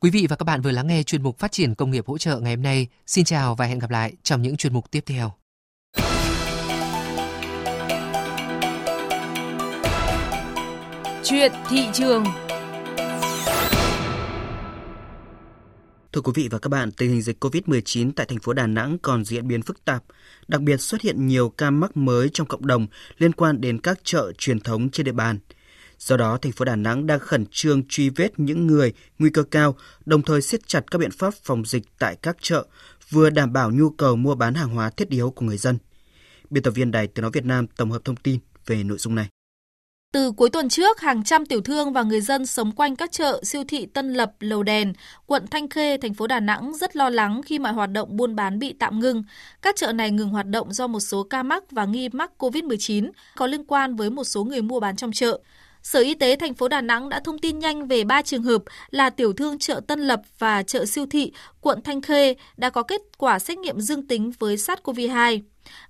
Quý 0.00 0.10
vị 0.10 0.26
và 0.30 0.36
các 0.36 0.44
bạn 0.44 0.60
vừa 0.62 0.70
lắng 0.70 0.86
nghe 0.86 1.02
chuyên 1.02 1.22
mục 1.22 1.38
Phát 1.38 1.52
triển 1.52 1.74
công 1.74 1.90
nghiệp 1.90 2.06
hỗ 2.06 2.18
trợ 2.18 2.40
ngày 2.40 2.54
hôm 2.54 2.62
nay. 2.62 2.86
Xin 3.06 3.24
chào 3.24 3.54
và 3.54 3.66
hẹn 3.66 3.78
gặp 3.78 3.90
lại 3.90 4.12
trong 4.22 4.42
những 4.42 4.56
chuyên 4.56 4.72
mục 4.72 4.90
tiếp 4.90 5.02
theo. 5.06 5.41
Chuyện 11.24 11.52
thị 11.68 11.88
trường 11.92 12.24
Thưa 16.12 16.20
quý 16.20 16.32
vị 16.34 16.48
và 16.50 16.58
các 16.58 16.68
bạn, 16.68 16.92
tình 16.92 17.10
hình 17.10 17.22
dịch 17.22 17.44
COVID-19 17.44 18.12
tại 18.16 18.26
thành 18.26 18.38
phố 18.38 18.52
Đà 18.52 18.66
Nẵng 18.66 18.98
còn 19.02 19.24
diễn 19.24 19.48
biến 19.48 19.62
phức 19.62 19.84
tạp, 19.84 20.02
đặc 20.48 20.60
biệt 20.60 20.76
xuất 20.76 21.00
hiện 21.00 21.26
nhiều 21.26 21.48
ca 21.48 21.70
mắc 21.70 21.96
mới 21.96 22.28
trong 22.32 22.46
cộng 22.46 22.66
đồng 22.66 22.86
liên 23.18 23.32
quan 23.32 23.60
đến 23.60 23.80
các 23.80 24.00
chợ 24.04 24.32
truyền 24.38 24.60
thống 24.60 24.90
trên 24.90 25.06
địa 25.06 25.12
bàn– 25.12 25.38
Do 26.06 26.16
đó, 26.16 26.38
thành 26.42 26.52
phố 26.52 26.64
Đà 26.64 26.76
Nẵng 26.76 27.06
đang 27.06 27.18
khẩn 27.18 27.44
trương 27.50 27.82
truy 27.88 28.08
vết 28.08 28.40
những 28.40 28.66
người 28.66 28.92
nguy 29.18 29.30
cơ 29.30 29.42
cao, 29.42 29.76
đồng 30.06 30.22
thời 30.22 30.42
siết 30.42 30.68
chặt 30.68 30.84
các 30.90 30.98
biện 30.98 31.10
pháp 31.10 31.34
phòng 31.34 31.64
dịch 31.64 31.82
tại 31.98 32.16
các 32.22 32.36
chợ, 32.40 32.66
vừa 33.10 33.30
đảm 33.30 33.52
bảo 33.52 33.70
nhu 33.70 33.90
cầu 33.90 34.16
mua 34.16 34.34
bán 34.34 34.54
hàng 34.54 34.68
hóa 34.68 34.90
thiết 34.90 35.08
yếu 35.08 35.30
của 35.30 35.46
người 35.46 35.56
dân. 35.56 35.78
Biên 36.50 36.62
tập 36.62 36.70
viên 36.70 36.90
Đài 36.90 37.06
Tiếng 37.06 37.22
nói 37.22 37.30
Việt 37.34 37.44
Nam 37.44 37.66
tổng 37.66 37.90
hợp 37.90 38.04
thông 38.04 38.16
tin 38.16 38.40
về 38.66 38.84
nội 38.84 38.98
dung 38.98 39.14
này. 39.14 39.28
Từ 40.12 40.32
cuối 40.32 40.50
tuần 40.50 40.68
trước, 40.68 41.00
hàng 41.00 41.24
trăm 41.24 41.46
tiểu 41.46 41.60
thương 41.60 41.92
và 41.92 42.02
người 42.02 42.20
dân 42.20 42.46
sống 42.46 42.72
quanh 42.72 42.96
các 42.96 43.12
chợ, 43.12 43.40
siêu 43.44 43.64
thị 43.68 43.86
Tân 43.86 44.12
Lập, 44.12 44.32
Lầu 44.40 44.62
Đèn, 44.62 44.92
quận 45.26 45.46
Thanh 45.50 45.68
Khê, 45.68 45.96
thành 45.96 46.14
phố 46.14 46.26
Đà 46.26 46.40
Nẵng 46.40 46.72
rất 46.74 46.96
lo 46.96 47.10
lắng 47.10 47.40
khi 47.42 47.58
mọi 47.58 47.72
hoạt 47.72 47.90
động 47.92 48.16
buôn 48.16 48.36
bán 48.36 48.58
bị 48.58 48.72
tạm 48.78 49.00
ngưng. 49.00 49.24
Các 49.62 49.76
chợ 49.76 49.92
này 49.92 50.10
ngừng 50.10 50.28
hoạt 50.28 50.46
động 50.46 50.72
do 50.72 50.86
một 50.86 51.00
số 51.00 51.22
ca 51.22 51.42
mắc 51.42 51.70
và 51.70 51.84
nghi 51.84 52.08
mắc 52.08 52.30
COVID-19 52.38 53.10
có 53.36 53.46
liên 53.46 53.64
quan 53.64 53.96
với 53.96 54.10
một 54.10 54.24
số 54.24 54.44
người 54.44 54.62
mua 54.62 54.80
bán 54.80 54.96
trong 54.96 55.12
chợ. 55.12 55.40
Sở 55.82 56.00
Y 56.00 56.14
tế 56.14 56.36
thành 56.36 56.54
phố 56.54 56.68
Đà 56.68 56.80
Nẵng 56.80 57.08
đã 57.08 57.20
thông 57.20 57.38
tin 57.38 57.58
nhanh 57.58 57.86
về 57.86 58.04
3 58.04 58.22
trường 58.22 58.42
hợp 58.42 58.62
là 58.90 59.10
tiểu 59.10 59.32
thương 59.32 59.58
chợ 59.58 59.80
Tân 59.86 60.00
Lập 60.00 60.22
và 60.38 60.62
chợ 60.62 60.84
siêu 60.84 61.06
thị 61.10 61.32
quận 61.60 61.82
Thanh 61.82 62.02
Khê 62.02 62.34
đã 62.56 62.70
có 62.70 62.82
kết 62.82 63.00
quả 63.18 63.38
xét 63.38 63.58
nghiệm 63.58 63.80
dương 63.80 64.06
tính 64.06 64.32
với 64.38 64.56
SARS-CoV-2. 64.56 65.40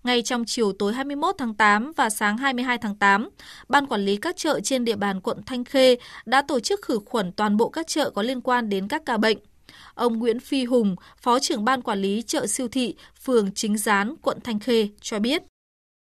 Ngay 0.04 0.22
trong 0.22 0.44
chiều 0.46 0.72
tối 0.72 0.92
21 0.92 1.34
tháng 1.38 1.54
8 1.54 1.92
và 1.96 2.10
sáng 2.10 2.36
22 2.36 2.78
tháng 2.78 2.96
8, 2.96 3.28
Ban 3.68 3.86
Quản 3.86 4.00
lý 4.00 4.16
các 4.16 4.36
chợ 4.36 4.60
trên 4.60 4.84
địa 4.84 4.96
bàn 4.96 5.20
quận 5.20 5.42
Thanh 5.46 5.64
Khê 5.64 5.96
đã 6.24 6.42
tổ 6.42 6.60
chức 6.60 6.82
khử 6.82 7.00
khuẩn 7.06 7.32
toàn 7.32 7.56
bộ 7.56 7.68
các 7.68 7.86
chợ 7.86 8.10
có 8.10 8.22
liên 8.22 8.40
quan 8.40 8.68
đến 8.68 8.88
các 8.88 9.02
ca 9.06 9.16
bệnh. 9.16 9.38
Ông 9.94 10.18
Nguyễn 10.18 10.40
Phi 10.40 10.64
Hùng, 10.64 10.96
Phó 11.22 11.38
trưởng 11.38 11.64
Ban 11.64 11.82
Quản 11.82 11.98
lý 11.98 12.22
chợ 12.22 12.46
siêu 12.46 12.68
thị, 12.68 12.96
phường 13.24 13.52
Chính 13.54 13.78
Gián, 13.78 14.14
quận 14.22 14.38
Thanh 14.44 14.58
Khê 14.58 14.88
cho 15.00 15.18
biết. 15.18 15.42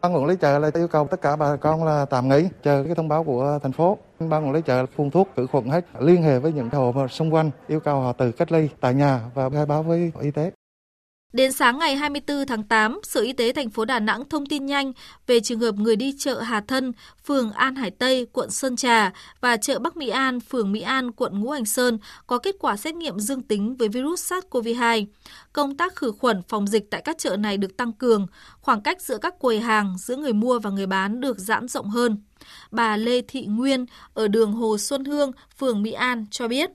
Ban 0.03 0.15
quản 0.15 0.27
lý 0.27 0.35
chợ 0.41 0.59
là 0.59 0.71
yêu 0.75 0.89
cầu 0.89 1.09
tất 1.11 1.23
cả 1.23 1.37
bà 1.37 1.57
con 1.57 1.85
là 1.85 2.05
tạm 2.05 2.29
nghỉ 2.29 2.49
chờ 2.63 2.85
cái 2.87 2.95
thông 2.95 3.09
báo 3.09 3.25
của 3.25 3.59
thành 3.63 3.73
phố. 3.73 3.99
Ban 4.21 4.45
quản 4.45 4.53
lý 4.53 4.61
chợ 4.67 4.87
phun 4.87 5.11
thuốc 5.11 5.29
khử 5.37 5.47
khuẩn 5.47 5.65
hết, 5.65 5.85
liên 6.01 6.23
hệ 6.23 6.39
với 6.39 6.53
những 6.53 6.71
hộ 6.71 7.09
xung 7.11 7.35
quanh 7.35 7.51
yêu 7.69 7.81
cầu 7.81 8.01
họ 8.01 8.13
tự 8.13 8.33
cách 8.33 8.53
ly 8.53 8.69
tại 8.81 8.95
nhà 8.95 9.21
và 9.35 9.51
khai 9.51 9.67
báo 9.67 9.83
với 9.83 10.13
y 10.21 10.31
tế. 10.31 10.51
Đến 11.35 11.53
sáng 11.53 11.79
ngày 11.79 11.97
24 11.97 12.47
tháng 12.47 12.63
8, 12.63 13.01
Sở 13.03 13.21
Y 13.21 13.33
tế 13.33 13.53
thành 13.53 13.71
phố 13.71 13.85
Đà 13.85 14.01
Nẵng 14.01 14.29
thông 14.29 14.47
tin 14.47 14.67
nhanh 14.67 14.93
về 15.27 15.41
trường 15.41 15.61
hợp 15.61 15.75
người 15.75 15.97
đi 15.97 16.15
chợ 16.19 16.41
Hà 16.41 16.61
Thân, 16.61 16.93
phường 17.27 17.53
An 17.53 17.75
Hải 17.75 17.91
Tây, 17.91 18.27
quận 18.33 18.51
Sơn 18.51 18.77
Trà 18.77 19.13
và 19.41 19.57
chợ 19.57 19.79
Bắc 19.79 19.97
Mỹ 19.97 20.09
An, 20.09 20.41
phường 20.41 20.73
Mỹ 20.73 20.81
An, 20.81 21.13
quận 21.13 21.41
Ngũ 21.41 21.51
Hành 21.51 21.65
Sơn 21.65 21.99
có 22.27 22.39
kết 22.39 22.55
quả 22.59 22.77
xét 22.77 22.95
nghiệm 22.95 23.19
dương 23.19 23.43
tính 23.43 23.77
với 23.77 23.89
virus 23.89 24.33
SARS-CoV-2. 24.33 25.07
Công 25.53 25.77
tác 25.77 25.97
khử 25.97 26.13
khuẩn 26.13 26.43
phòng 26.49 26.67
dịch 26.67 26.91
tại 26.91 27.03
các 27.05 27.19
chợ 27.19 27.37
này 27.37 27.57
được 27.57 27.77
tăng 27.77 27.93
cường, 27.93 28.27
khoảng 28.61 28.83
cách 28.83 29.03
giữa 29.03 29.19
các 29.19 29.39
quầy 29.39 29.61
hàng 29.61 29.95
giữa 29.99 30.17
người 30.17 30.33
mua 30.33 30.59
và 30.59 30.71
người 30.71 30.87
bán 30.87 31.21
được 31.21 31.39
giãn 31.39 31.69
rộng 31.69 31.91
hơn. 31.91 32.23
Bà 32.71 32.97
Lê 32.97 33.21
Thị 33.29 33.47
Nguyên 33.47 33.87
ở 34.15 34.29
đường 34.29 34.53
Hồ 34.53 34.79
Xuân 34.79 35.05
Hương, 35.05 35.33
phường 35.59 35.83
Mỹ 35.83 35.93
An 35.93 36.27
cho 36.31 36.49
biết. 36.49 36.71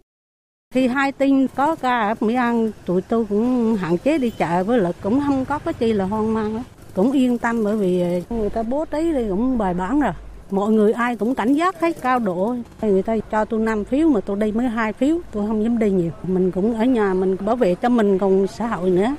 Khi 0.73 0.88
hai 0.88 1.11
tin 1.11 1.47
có 1.55 1.75
ca 1.75 1.99
ở 1.99 2.13
Mỹ 2.19 2.35
An, 2.35 2.71
tụi 2.85 3.01
tôi 3.01 3.25
cũng 3.29 3.75
hạn 3.75 3.97
chế 3.97 4.17
đi 4.17 4.29
chợ 4.29 4.63
với 4.63 4.79
lực 4.79 4.95
cũng 5.01 5.21
không 5.27 5.45
có 5.45 5.59
cái 5.59 5.73
chi 5.73 5.93
là 5.93 6.05
hoang 6.05 6.33
mang 6.33 6.55
đó. 6.55 6.61
Cũng 6.95 7.11
yên 7.11 7.38
tâm 7.38 7.63
bởi 7.63 7.77
vì 7.77 8.23
người 8.29 8.49
ta 8.49 8.63
bố 8.63 8.85
trí 8.85 9.11
thì 9.13 9.29
cũng 9.29 9.57
bài 9.57 9.73
bản 9.73 10.01
rồi. 10.01 10.11
Mọi 10.51 10.71
người 10.71 10.93
ai 10.93 11.15
cũng 11.15 11.35
cảnh 11.35 11.53
giác 11.53 11.81
hết 11.81 12.01
cao 12.01 12.19
độ. 12.19 12.55
Người 12.81 13.01
ta 13.01 13.15
cho 13.31 13.45
tôi 13.45 13.59
5 13.59 13.85
phiếu 13.85 14.07
mà 14.07 14.19
tôi 14.21 14.38
đi 14.38 14.51
mới 14.51 14.67
hai 14.67 14.93
phiếu, 14.93 15.17
tôi 15.31 15.47
không 15.47 15.63
dám 15.63 15.79
đi 15.79 15.91
nhiều. 15.91 16.11
Mình 16.23 16.51
cũng 16.51 16.77
ở 16.77 16.85
nhà 16.85 17.13
mình 17.13 17.38
bảo 17.45 17.55
vệ 17.55 17.75
cho 17.75 17.89
mình 17.89 18.19
còn 18.19 18.47
xã 18.47 18.67
hội 18.67 18.89
nữa. 18.89 19.15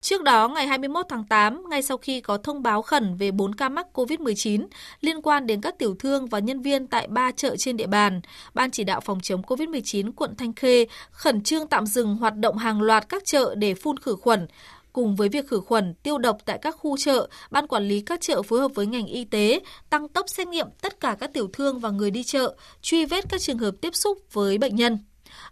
Trước 0.00 0.22
đó, 0.22 0.48
ngày 0.48 0.66
21 0.66 1.06
tháng 1.08 1.24
8, 1.24 1.62
ngay 1.70 1.82
sau 1.82 1.96
khi 1.96 2.20
có 2.20 2.38
thông 2.38 2.62
báo 2.62 2.82
khẩn 2.82 3.14
về 3.14 3.30
4 3.30 3.54
ca 3.54 3.68
mắc 3.68 3.86
COVID-19 3.94 4.66
liên 5.00 5.22
quan 5.22 5.46
đến 5.46 5.60
các 5.60 5.78
tiểu 5.78 5.94
thương 5.98 6.26
và 6.26 6.38
nhân 6.38 6.60
viên 6.60 6.86
tại 6.86 7.06
ba 7.08 7.32
chợ 7.32 7.56
trên 7.56 7.76
địa 7.76 7.86
bàn, 7.86 8.20
Ban 8.54 8.70
chỉ 8.70 8.84
đạo 8.84 9.00
phòng 9.00 9.20
chống 9.22 9.42
COVID-19 9.42 10.12
quận 10.12 10.36
Thanh 10.36 10.52
Khê 10.52 10.86
khẩn 11.10 11.42
trương 11.42 11.66
tạm 11.66 11.86
dừng 11.86 12.16
hoạt 12.16 12.36
động 12.36 12.58
hàng 12.58 12.82
loạt 12.82 13.08
các 13.08 13.24
chợ 13.24 13.54
để 13.54 13.74
phun 13.74 13.96
khử 13.96 14.16
khuẩn. 14.16 14.46
Cùng 14.92 15.16
với 15.16 15.28
việc 15.28 15.48
khử 15.48 15.60
khuẩn, 15.60 15.94
tiêu 16.02 16.18
độc 16.18 16.38
tại 16.44 16.58
các 16.62 16.76
khu 16.78 16.96
chợ, 16.96 17.28
Ban 17.50 17.66
quản 17.66 17.88
lý 17.88 18.00
các 18.00 18.20
chợ 18.20 18.42
phối 18.42 18.60
hợp 18.60 18.70
với 18.74 18.86
ngành 18.86 19.06
y 19.06 19.24
tế 19.24 19.60
tăng 19.90 20.08
tốc 20.08 20.28
xét 20.28 20.48
nghiệm 20.48 20.66
tất 20.82 21.00
cả 21.00 21.16
các 21.20 21.32
tiểu 21.32 21.48
thương 21.52 21.78
và 21.78 21.90
người 21.90 22.10
đi 22.10 22.24
chợ, 22.24 22.56
truy 22.82 23.04
vết 23.04 23.24
các 23.28 23.40
trường 23.40 23.58
hợp 23.58 23.74
tiếp 23.80 23.94
xúc 23.94 24.18
với 24.32 24.58
bệnh 24.58 24.76
nhân. 24.76 24.98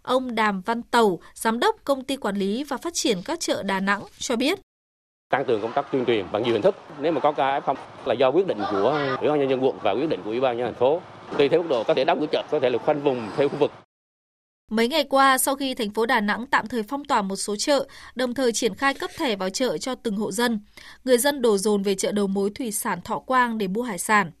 Ông 0.07 0.35
Đàm 0.35 0.61
Văn 0.61 0.81
Tàu, 0.83 1.19
Giám 1.33 1.59
đốc 1.59 1.75
Công 1.83 2.03
ty 2.03 2.15
Quản 2.15 2.35
lý 2.35 2.63
và 2.63 2.77
Phát 2.77 2.93
triển 2.93 3.21
các 3.25 3.39
chợ 3.39 3.63
Đà 3.63 3.79
Nẵng 3.79 4.03
cho 4.19 4.35
biết 4.35 4.59
tăng 5.29 5.45
cường 5.45 5.61
công 5.61 5.71
tác 5.73 5.91
tuyên 5.91 6.05
truyền 6.05 6.25
bằng 6.31 6.43
nhiều 6.43 6.53
hình 6.53 6.61
thức. 6.61 6.75
Nếu 6.99 7.11
mà 7.11 7.19
có 7.19 7.31
ca 7.31 7.59
F0 7.59 7.75
là 8.05 8.13
do 8.13 8.31
quyết 8.31 8.47
định 8.47 8.57
của 8.71 9.15
Ủy 9.21 9.29
ban 9.29 9.39
nhân 9.39 9.49
dân 9.49 9.63
quận 9.63 9.77
và 9.81 9.91
quyết 9.91 10.09
định 10.09 10.19
của 10.23 10.29
Ủy 10.29 10.39
ban 10.39 10.57
nhân 10.57 10.65
thành 10.65 10.79
phố. 10.79 11.01
Tùy 11.37 11.49
theo 11.49 11.61
mức 11.61 11.67
độ 11.69 11.83
có 11.83 11.93
thể 11.93 12.05
đóng 12.05 12.19
cửa 12.19 12.25
chợ, 12.31 12.43
có 12.51 12.59
thể 12.59 12.69
là 12.69 12.77
khoanh 12.77 13.03
vùng 13.03 13.29
theo 13.37 13.49
khu 13.49 13.57
vực. 13.57 13.71
Mấy 14.71 14.87
ngày 14.87 15.03
qua, 15.03 15.37
sau 15.37 15.55
khi 15.55 15.73
thành 15.73 15.89
phố 15.89 16.05
Đà 16.05 16.21
Nẵng 16.21 16.45
tạm 16.45 16.67
thời 16.67 16.83
phong 16.83 17.05
tỏa 17.05 17.21
một 17.21 17.35
số 17.35 17.55
chợ, 17.55 17.87
đồng 18.15 18.33
thời 18.33 18.51
triển 18.51 18.75
khai 18.75 18.93
cấp 18.93 19.11
thẻ 19.17 19.35
vào 19.35 19.49
chợ 19.49 19.77
cho 19.77 19.95
từng 19.95 20.15
hộ 20.15 20.31
dân, 20.31 20.59
người 21.03 21.17
dân 21.17 21.41
đổ 21.41 21.57
dồn 21.57 21.83
về 21.83 21.95
chợ 21.95 22.11
đầu 22.11 22.27
mối 22.27 22.49
thủy 22.55 22.71
sản 22.71 23.01
Thọ 23.01 23.19
Quang 23.19 23.57
để 23.57 23.67
mua 23.67 23.81
hải 23.81 23.97
sản. 23.97 24.31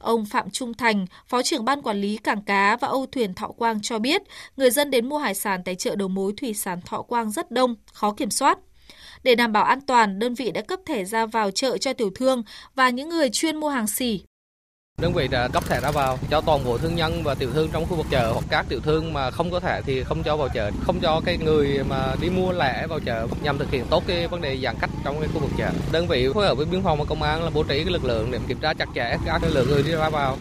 Ông 0.00 0.24
Phạm 0.24 0.50
Trung 0.50 0.74
Thành, 0.74 1.06
Phó 1.28 1.42
trưởng 1.42 1.64
Ban 1.64 1.82
Quản 1.82 2.00
lý 2.00 2.16
Cảng 2.16 2.42
Cá 2.42 2.76
và 2.76 2.88
Âu 2.88 3.06
Thuyền 3.06 3.34
Thọ 3.34 3.48
Quang 3.48 3.82
cho 3.82 3.98
biết, 3.98 4.22
người 4.56 4.70
dân 4.70 4.90
đến 4.90 5.08
mua 5.08 5.18
hải 5.18 5.34
sản 5.34 5.62
tại 5.64 5.74
chợ 5.74 5.96
đầu 5.96 6.08
mối 6.08 6.32
thủy 6.36 6.54
sản 6.54 6.80
Thọ 6.86 7.02
Quang 7.02 7.30
rất 7.30 7.50
đông, 7.50 7.74
khó 7.92 8.12
kiểm 8.12 8.30
soát. 8.30 8.58
Để 9.22 9.34
đảm 9.34 9.52
bảo 9.52 9.64
an 9.64 9.80
toàn, 9.80 10.18
đơn 10.18 10.34
vị 10.34 10.50
đã 10.50 10.60
cấp 10.62 10.80
thẻ 10.86 11.04
ra 11.04 11.26
vào 11.26 11.50
chợ 11.50 11.78
cho 11.78 11.92
tiểu 11.92 12.10
thương 12.14 12.42
và 12.74 12.90
những 12.90 13.08
người 13.08 13.30
chuyên 13.30 13.56
mua 13.56 13.68
hàng 13.68 13.86
xỉ. 13.86 14.20
Đơn 15.00 15.12
vị 15.12 15.28
đã 15.28 15.48
cấp 15.48 15.64
thẻ 15.66 15.80
ra 15.80 15.90
vào 15.90 16.18
cho 16.30 16.40
toàn 16.40 16.64
bộ 16.64 16.78
thương 16.78 16.96
nhân 16.96 17.22
và 17.22 17.34
tiểu 17.34 17.50
thương 17.52 17.68
trong 17.72 17.86
khu 17.86 17.96
vực 17.96 18.06
chợ 18.10 18.32
hoặc 18.32 18.44
các 18.50 18.66
tiểu 18.68 18.80
thương 18.80 19.12
mà 19.12 19.30
không 19.30 19.50
có 19.50 19.60
thẻ 19.60 19.82
thì 19.86 20.04
không 20.04 20.22
cho 20.22 20.36
vào 20.36 20.48
chợ, 20.54 20.70
không 20.82 21.00
cho 21.00 21.20
cái 21.24 21.38
người 21.38 21.84
mà 21.88 22.14
đi 22.20 22.30
mua 22.30 22.52
lẻ 22.52 22.86
vào 22.86 23.00
chợ 23.00 23.26
nhằm 23.42 23.58
thực 23.58 23.70
hiện 23.70 23.84
tốt 23.90 24.02
cái 24.06 24.28
vấn 24.28 24.40
đề 24.40 24.58
giãn 24.62 24.76
cách 24.80 24.90
trong 25.04 25.20
cái 25.20 25.28
khu 25.34 25.40
vực 25.40 25.50
chợ. 25.58 25.70
Đơn 25.92 26.06
vị 26.08 26.28
phối 26.34 26.46
hợp 26.46 26.54
với 26.54 26.66
biên 26.66 26.82
phòng 26.82 26.98
và 26.98 27.04
công 27.04 27.22
an 27.22 27.44
là 27.44 27.50
bố 27.50 27.62
trí 27.62 27.84
cái 27.84 27.92
lực 27.92 28.04
lượng 28.04 28.30
để 28.30 28.38
kiểm 28.48 28.58
tra 28.60 28.74
chặt 28.74 28.88
chẽ 28.94 29.16
các 29.26 29.42
lượng 29.50 29.68
người 29.68 29.82
đi 29.82 29.92
ra 29.92 30.10
vào. 30.10 30.38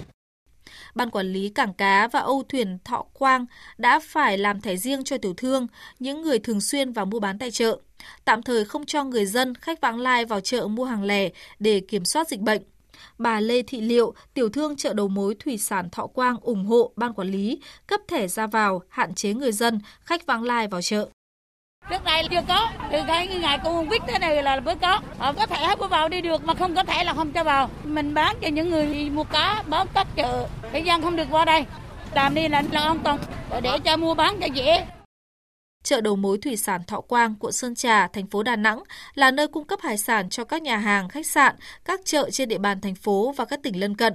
Ban 0.96 1.10
quản 1.10 1.34
lý 1.34 1.50
cảng 1.50 1.74
cá 1.74 2.08
và 2.08 2.20
Âu 2.20 2.44
thuyền 2.50 2.78
Thọ 2.86 3.06
Quang 3.14 3.46
đã 3.78 4.00
phải 4.04 4.38
làm 4.38 4.62
thẻ 4.62 4.76
riêng 4.76 5.04
cho 5.04 5.18
tiểu 5.18 5.34
thương, 5.38 5.68
những 6.00 6.22
người 6.22 6.40
thường 6.40 6.62
xuyên 6.62 6.94
vào 6.94 7.06
mua 7.06 7.20
bán 7.20 7.40
tại 7.40 7.52
chợ, 7.52 7.78
tạm 8.26 8.44
thời 8.44 8.66
không 8.66 8.86
cho 8.86 9.04
người 9.04 9.26
dân 9.26 9.56
khách 9.56 9.82
vãng 9.82 10.00
lai 10.00 10.26
vào 10.26 10.40
chợ 10.40 10.68
mua 10.68 10.86
hàng 10.86 11.04
lẻ 11.04 11.30
để 11.60 11.80
kiểm 11.80 12.06
soát 12.06 12.28
dịch 12.28 12.40
bệnh. 12.40 12.62
Bà 13.20 13.40
Lê 13.40 13.62
Thị 13.62 13.82
Liệu, 13.82 14.14
tiểu 14.34 14.50
thương 14.50 14.76
chợ 14.76 14.94
đầu 14.94 15.08
mối 15.08 15.36
thủy 15.40 15.58
sản 15.58 15.90
Thọ 15.90 16.08
Quang 16.08 16.38
ủng 16.42 16.66
hộ 16.66 16.92
ban 16.96 17.14
quản 17.14 17.28
lý 17.28 17.62
cấp 17.88 18.00
thẻ 18.08 18.28
ra 18.28 18.48
vào, 18.48 18.82
hạn 18.90 19.16
chế 19.16 19.34
người 19.34 19.52
dân 19.52 19.80
khách 20.02 20.26
vãng 20.26 20.44
lai 20.44 20.68
vào 20.68 20.82
chợ. 20.82 21.10
Trước 21.90 22.04
đây 22.04 22.24
chưa 22.32 22.42
có, 22.48 22.70
từ 22.92 23.00
cái 23.08 23.28
ngày 23.28 23.60
cô 23.64 23.84
biết 23.90 24.02
thế 24.08 24.20
này 24.20 24.44
là 24.44 24.60
mới 24.60 24.76
có. 24.76 25.00
Họ 25.18 25.34
có 25.34 25.46
thể 25.46 25.76
mới 25.80 25.88
vào 25.90 26.10
đi 26.10 26.22
được 26.22 26.46
mà 26.46 26.54
không 26.54 26.76
có 26.76 26.84
thể 26.84 27.04
là 27.04 27.14
không 27.14 27.32
cho 27.32 27.44
vào. 27.44 27.70
Mình 27.84 28.14
bán 28.14 28.36
cho 28.42 28.48
những 28.48 28.70
người 28.70 29.10
mua 29.10 29.24
cá, 29.24 29.64
bán 29.68 29.88
tắt 29.94 30.08
chợ, 30.16 30.48
cái 30.72 30.84
dân 30.84 31.02
không 31.02 31.16
được 31.16 31.28
qua 31.32 31.46
đây. 31.46 31.66
Làm 32.16 32.36
đi 32.36 32.48
là, 32.48 32.64
là 32.72 32.82
an 32.82 33.00
toàn 33.00 33.20
để 33.62 33.80
cho 33.84 33.98
mua 33.98 34.14
bán 34.14 34.40
cho 34.40 34.48
dễ. 34.54 34.86
Chợ 35.84 36.02
đầu 36.02 36.16
mối 36.16 36.38
thủy 36.38 36.58
sản 36.58 36.82
Thọ 36.88 37.02
Quang, 37.02 37.36
quận 37.40 37.54
Sơn 37.54 37.76
Trà, 37.76 38.08
thành 38.08 38.28
phố 38.28 38.44
Đà 38.44 38.56
Nẵng 38.56 38.84
là 39.14 39.32
nơi 39.32 39.48
cung 39.48 39.68
cấp 39.68 39.80
hải 39.82 39.98
sản 39.98 40.30
cho 40.30 40.44
các 40.44 40.62
nhà 40.62 40.78
hàng, 40.78 41.10
khách 41.10 41.26
sạn, 41.26 41.56
các 41.86 42.02
chợ 42.06 42.30
trên 42.32 42.50
địa 42.50 42.58
bàn 42.58 42.82
thành 42.82 42.96
phố 42.96 43.34
và 43.38 43.46
các 43.46 43.60
tỉnh 43.64 43.80
lân 43.80 43.96
cận. 43.96 44.14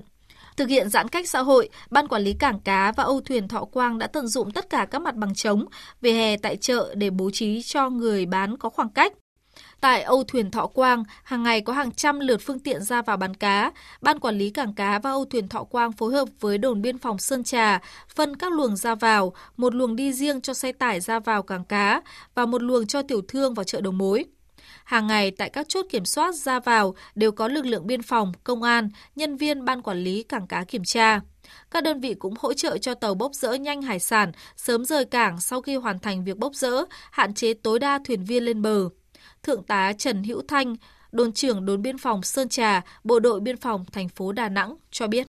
Thực 0.56 0.68
hiện 0.68 0.88
giãn 0.88 1.08
cách 1.08 1.28
xã 1.28 1.42
hội, 1.42 1.68
Ban 1.90 2.08
Quản 2.08 2.22
lý 2.22 2.32
Cảng 2.32 2.60
Cá 2.60 2.92
và 2.92 3.04
Âu 3.04 3.20
Thuyền 3.20 3.48
Thọ 3.48 3.64
Quang 3.64 3.98
đã 3.98 4.06
tận 4.06 4.28
dụng 4.28 4.50
tất 4.50 4.70
cả 4.70 4.86
các 4.90 5.02
mặt 5.02 5.14
bằng 5.14 5.34
trống, 5.34 5.64
về 6.00 6.12
hè 6.12 6.36
tại 6.36 6.56
chợ 6.56 6.94
để 6.94 7.10
bố 7.10 7.30
trí 7.30 7.62
cho 7.62 7.90
người 7.90 8.26
bán 8.26 8.56
có 8.56 8.68
khoảng 8.68 8.88
cách. 8.88 9.12
Tại 9.80 10.02
Âu 10.02 10.24
Thuyền 10.24 10.50
Thọ 10.50 10.66
Quang, 10.66 11.04
hàng 11.22 11.42
ngày 11.42 11.60
có 11.60 11.72
hàng 11.72 11.92
trăm 11.92 12.20
lượt 12.20 12.40
phương 12.40 12.58
tiện 12.58 12.82
ra 12.82 13.02
vào 13.02 13.16
bán 13.16 13.34
cá. 13.34 13.72
Ban 14.00 14.18
quản 14.18 14.38
lý 14.38 14.50
cảng 14.50 14.74
cá 14.74 14.98
và 14.98 15.10
Âu 15.10 15.24
Thuyền 15.24 15.48
Thọ 15.48 15.64
Quang 15.64 15.92
phối 15.92 16.12
hợp 16.12 16.28
với 16.40 16.58
đồn 16.58 16.82
biên 16.82 16.98
phòng 16.98 17.18
Sơn 17.18 17.44
Trà 17.44 17.80
phân 18.14 18.36
các 18.36 18.52
luồng 18.52 18.76
ra 18.76 18.94
vào, 18.94 19.32
một 19.56 19.74
luồng 19.74 19.96
đi 19.96 20.12
riêng 20.12 20.40
cho 20.40 20.54
xe 20.54 20.72
tải 20.72 21.00
ra 21.00 21.18
vào 21.18 21.42
cảng 21.42 21.64
cá 21.64 22.02
và 22.34 22.46
một 22.46 22.62
luồng 22.62 22.86
cho 22.86 23.02
tiểu 23.02 23.22
thương 23.28 23.54
vào 23.54 23.64
chợ 23.64 23.80
đầu 23.80 23.92
mối. 23.92 24.24
Hàng 24.84 25.06
ngày 25.06 25.30
tại 25.30 25.50
các 25.50 25.68
chốt 25.68 25.86
kiểm 25.90 26.04
soát 26.04 26.34
ra 26.34 26.60
vào 26.60 26.94
đều 27.14 27.32
có 27.32 27.48
lực 27.48 27.66
lượng 27.66 27.86
biên 27.86 28.02
phòng, 28.02 28.32
công 28.44 28.62
an, 28.62 28.88
nhân 29.16 29.36
viên 29.36 29.64
ban 29.64 29.82
quản 29.82 29.98
lý 29.98 30.22
cảng 30.22 30.46
cá 30.46 30.64
kiểm 30.64 30.84
tra. 30.84 31.20
Các 31.70 31.84
đơn 31.84 32.00
vị 32.00 32.14
cũng 32.14 32.34
hỗ 32.38 32.52
trợ 32.52 32.78
cho 32.78 32.94
tàu 32.94 33.14
bốc 33.14 33.34
rỡ 33.34 33.52
nhanh 33.52 33.82
hải 33.82 33.98
sản 33.98 34.32
sớm 34.56 34.84
rời 34.84 35.04
cảng 35.04 35.40
sau 35.40 35.62
khi 35.62 35.76
hoàn 35.76 35.98
thành 35.98 36.24
việc 36.24 36.36
bốc 36.36 36.54
rỡ, 36.54 36.84
hạn 37.10 37.34
chế 37.34 37.54
tối 37.54 37.78
đa 37.78 37.98
thuyền 38.04 38.24
viên 38.24 38.44
lên 38.44 38.62
bờ. 38.62 38.88
Thượng 39.44 39.62
tá 39.62 39.92
Trần 39.92 40.24
Hữu 40.24 40.42
Thanh, 40.48 40.76
đồn 41.12 41.32
trưởng 41.32 41.66
đồn 41.66 41.82
biên 41.82 41.98
phòng 41.98 42.22
Sơn 42.22 42.48
Trà, 42.48 42.82
bộ 43.04 43.20
đội 43.20 43.40
biên 43.40 43.56
phòng 43.56 43.84
thành 43.92 44.08
phố 44.08 44.32
Đà 44.32 44.48
Nẵng 44.48 44.76
cho 44.90 45.06
biết. 45.06 45.26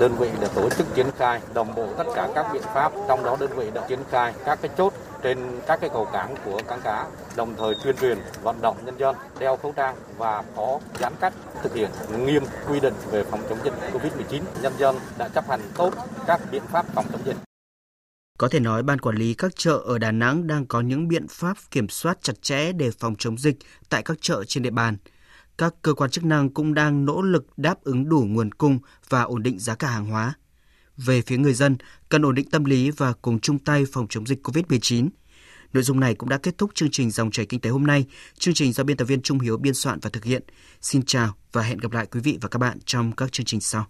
Đơn 0.00 0.14
vị 0.18 0.28
đã 0.40 0.48
tổ 0.54 0.70
chức 0.70 0.86
triển 0.94 1.06
khai 1.16 1.40
đồng 1.54 1.74
bộ 1.74 1.88
tất 1.98 2.04
cả 2.14 2.28
các 2.34 2.46
biện 2.52 2.62
pháp, 2.62 2.92
trong 3.08 3.24
đó 3.24 3.36
đơn 3.40 3.50
vị 3.56 3.70
đã 3.74 3.86
triển 3.88 3.98
khai 4.10 4.34
các 4.44 4.58
cái 4.62 4.70
chốt 4.78 4.92
trên 5.22 5.38
các 5.66 5.80
cái 5.80 5.90
cầu 5.92 6.04
cảng 6.12 6.34
của 6.44 6.60
cảng 6.68 6.80
cá, 6.80 7.06
đồng 7.36 7.54
thời 7.58 7.74
tuyên 7.84 7.96
truyền 8.00 8.18
vận 8.42 8.60
động 8.62 8.76
nhân 8.84 8.98
dân 8.98 9.16
đeo 9.38 9.56
khẩu 9.56 9.72
trang 9.72 9.96
và 10.16 10.44
có 10.56 10.80
giãn 11.00 11.12
cách 11.20 11.32
thực 11.62 11.74
hiện 11.74 11.90
nghiêm 12.26 12.42
quy 12.68 12.80
định 12.80 12.94
về 13.10 13.24
phòng 13.24 13.40
chống 13.48 13.58
dịch 13.64 13.74
Covid-19. 13.92 14.42
Nhân 14.62 14.72
dân 14.78 14.96
đã 15.18 15.28
chấp 15.28 15.48
hành 15.48 15.60
tốt 15.74 15.94
các 16.26 16.40
biện 16.50 16.62
pháp 16.72 16.86
phòng 16.94 17.04
chống 17.12 17.20
dịch. 17.24 17.47
Có 18.38 18.48
thể 18.48 18.60
nói 18.60 18.82
ban 18.82 18.98
quản 18.98 19.16
lý 19.16 19.34
các 19.34 19.56
chợ 19.56 19.82
ở 19.84 19.98
Đà 19.98 20.12
Nẵng 20.12 20.46
đang 20.46 20.66
có 20.66 20.80
những 20.80 21.08
biện 21.08 21.28
pháp 21.28 21.56
kiểm 21.70 21.88
soát 21.88 22.18
chặt 22.22 22.42
chẽ 22.42 22.72
để 22.72 22.90
phòng 22.90 23.14
chống 23.18 23.38
dịch 23.38 23.56
tại 23.88 24.02
các 24.02 24.18
chợ 24.20 24.44
trên 24.44 24.62
địa 24.62 24.70
bàn. 24.70 24.96
Các 25.58 25.74
cơ 25.82 25.94
quan 25.94 26.10
chức 26.10 26.24
năng 26.24 26.50
cũng 26.50 26.74
đang 26.74 27.04
nỗ 27.04 27.22
lực 27.22 27.46
đáp 27.56 27.84
ứng 27.84 28.08
đủ 28.08 28.26
nguồn 28.28 28.52
cung 28.52 28.78
và 29.08 29.22
ổn 29.22 29.42
định 29.42 29.58
giá 29.58 29.74
cả 29.74 29.90
hàng 29.90 30.06
hóa. 30.06 30.34
Về 30.96 31.22
phía 31.22 31.36
người 31.36 31.54
dân, 31.54 31.76
cần 32.08 32.22
ổn 32.22 32.34
định 32.34 32.50
tâm 32.50 32.64
lý 32.64 32.90
và 32.90 33.12
cùng 33.22 33.40
chung 33.40 33.58
tay 33.58 33.84
phòng 33.92 34.06
chống 34.08 34.26
dịch 34.26 34.46
COVID-19. 34.46 35.08
Nội 35.72 35.82
dung 35.82 36.00
này 36.00 36.14
cũng 36.14 36.28
đã 36.28 36.38
kết 36.38 36.58
thúc 36.58 36.70
chương 36.74 36.90
trình 36.90 37.10
Dòng 37.10 37.30
chảy 37.30 37.46
kinh 37.46 37.60
tế 37.60 37.70
hôm 37.70 37.86
nay. 37.86 38.06
Chương 38.38 38.54
trình 38.54 38.72
do 38.72 38.84
biên 38.84 38.96
tập 38.96 39.04
viên 39.04 39.22
Trung 39.22 39.40
Hiếu 39.40 39.56
biên 39.56 39.74
soạn 39.74 39.98
và 40.02 40.10
thực 40.10 40.24
hiện. 40.24 40.42
Xin 40.80 41.02
chào 41.02 41.34
và 41.52 41.62
hẹn 41.62 41.78
gặp 41.78 41.92
lại 41.92 42.06
quý 42.06 42.20
vị 42.20 42.38
và 42.40 42.48
các 42.48 42.58
bạn 42.58 42.78
trong 42.84 43.12
các 43.12 43.32
chương 43.32 43.46
trình 43.46 43.60
sau. 43.60 43.86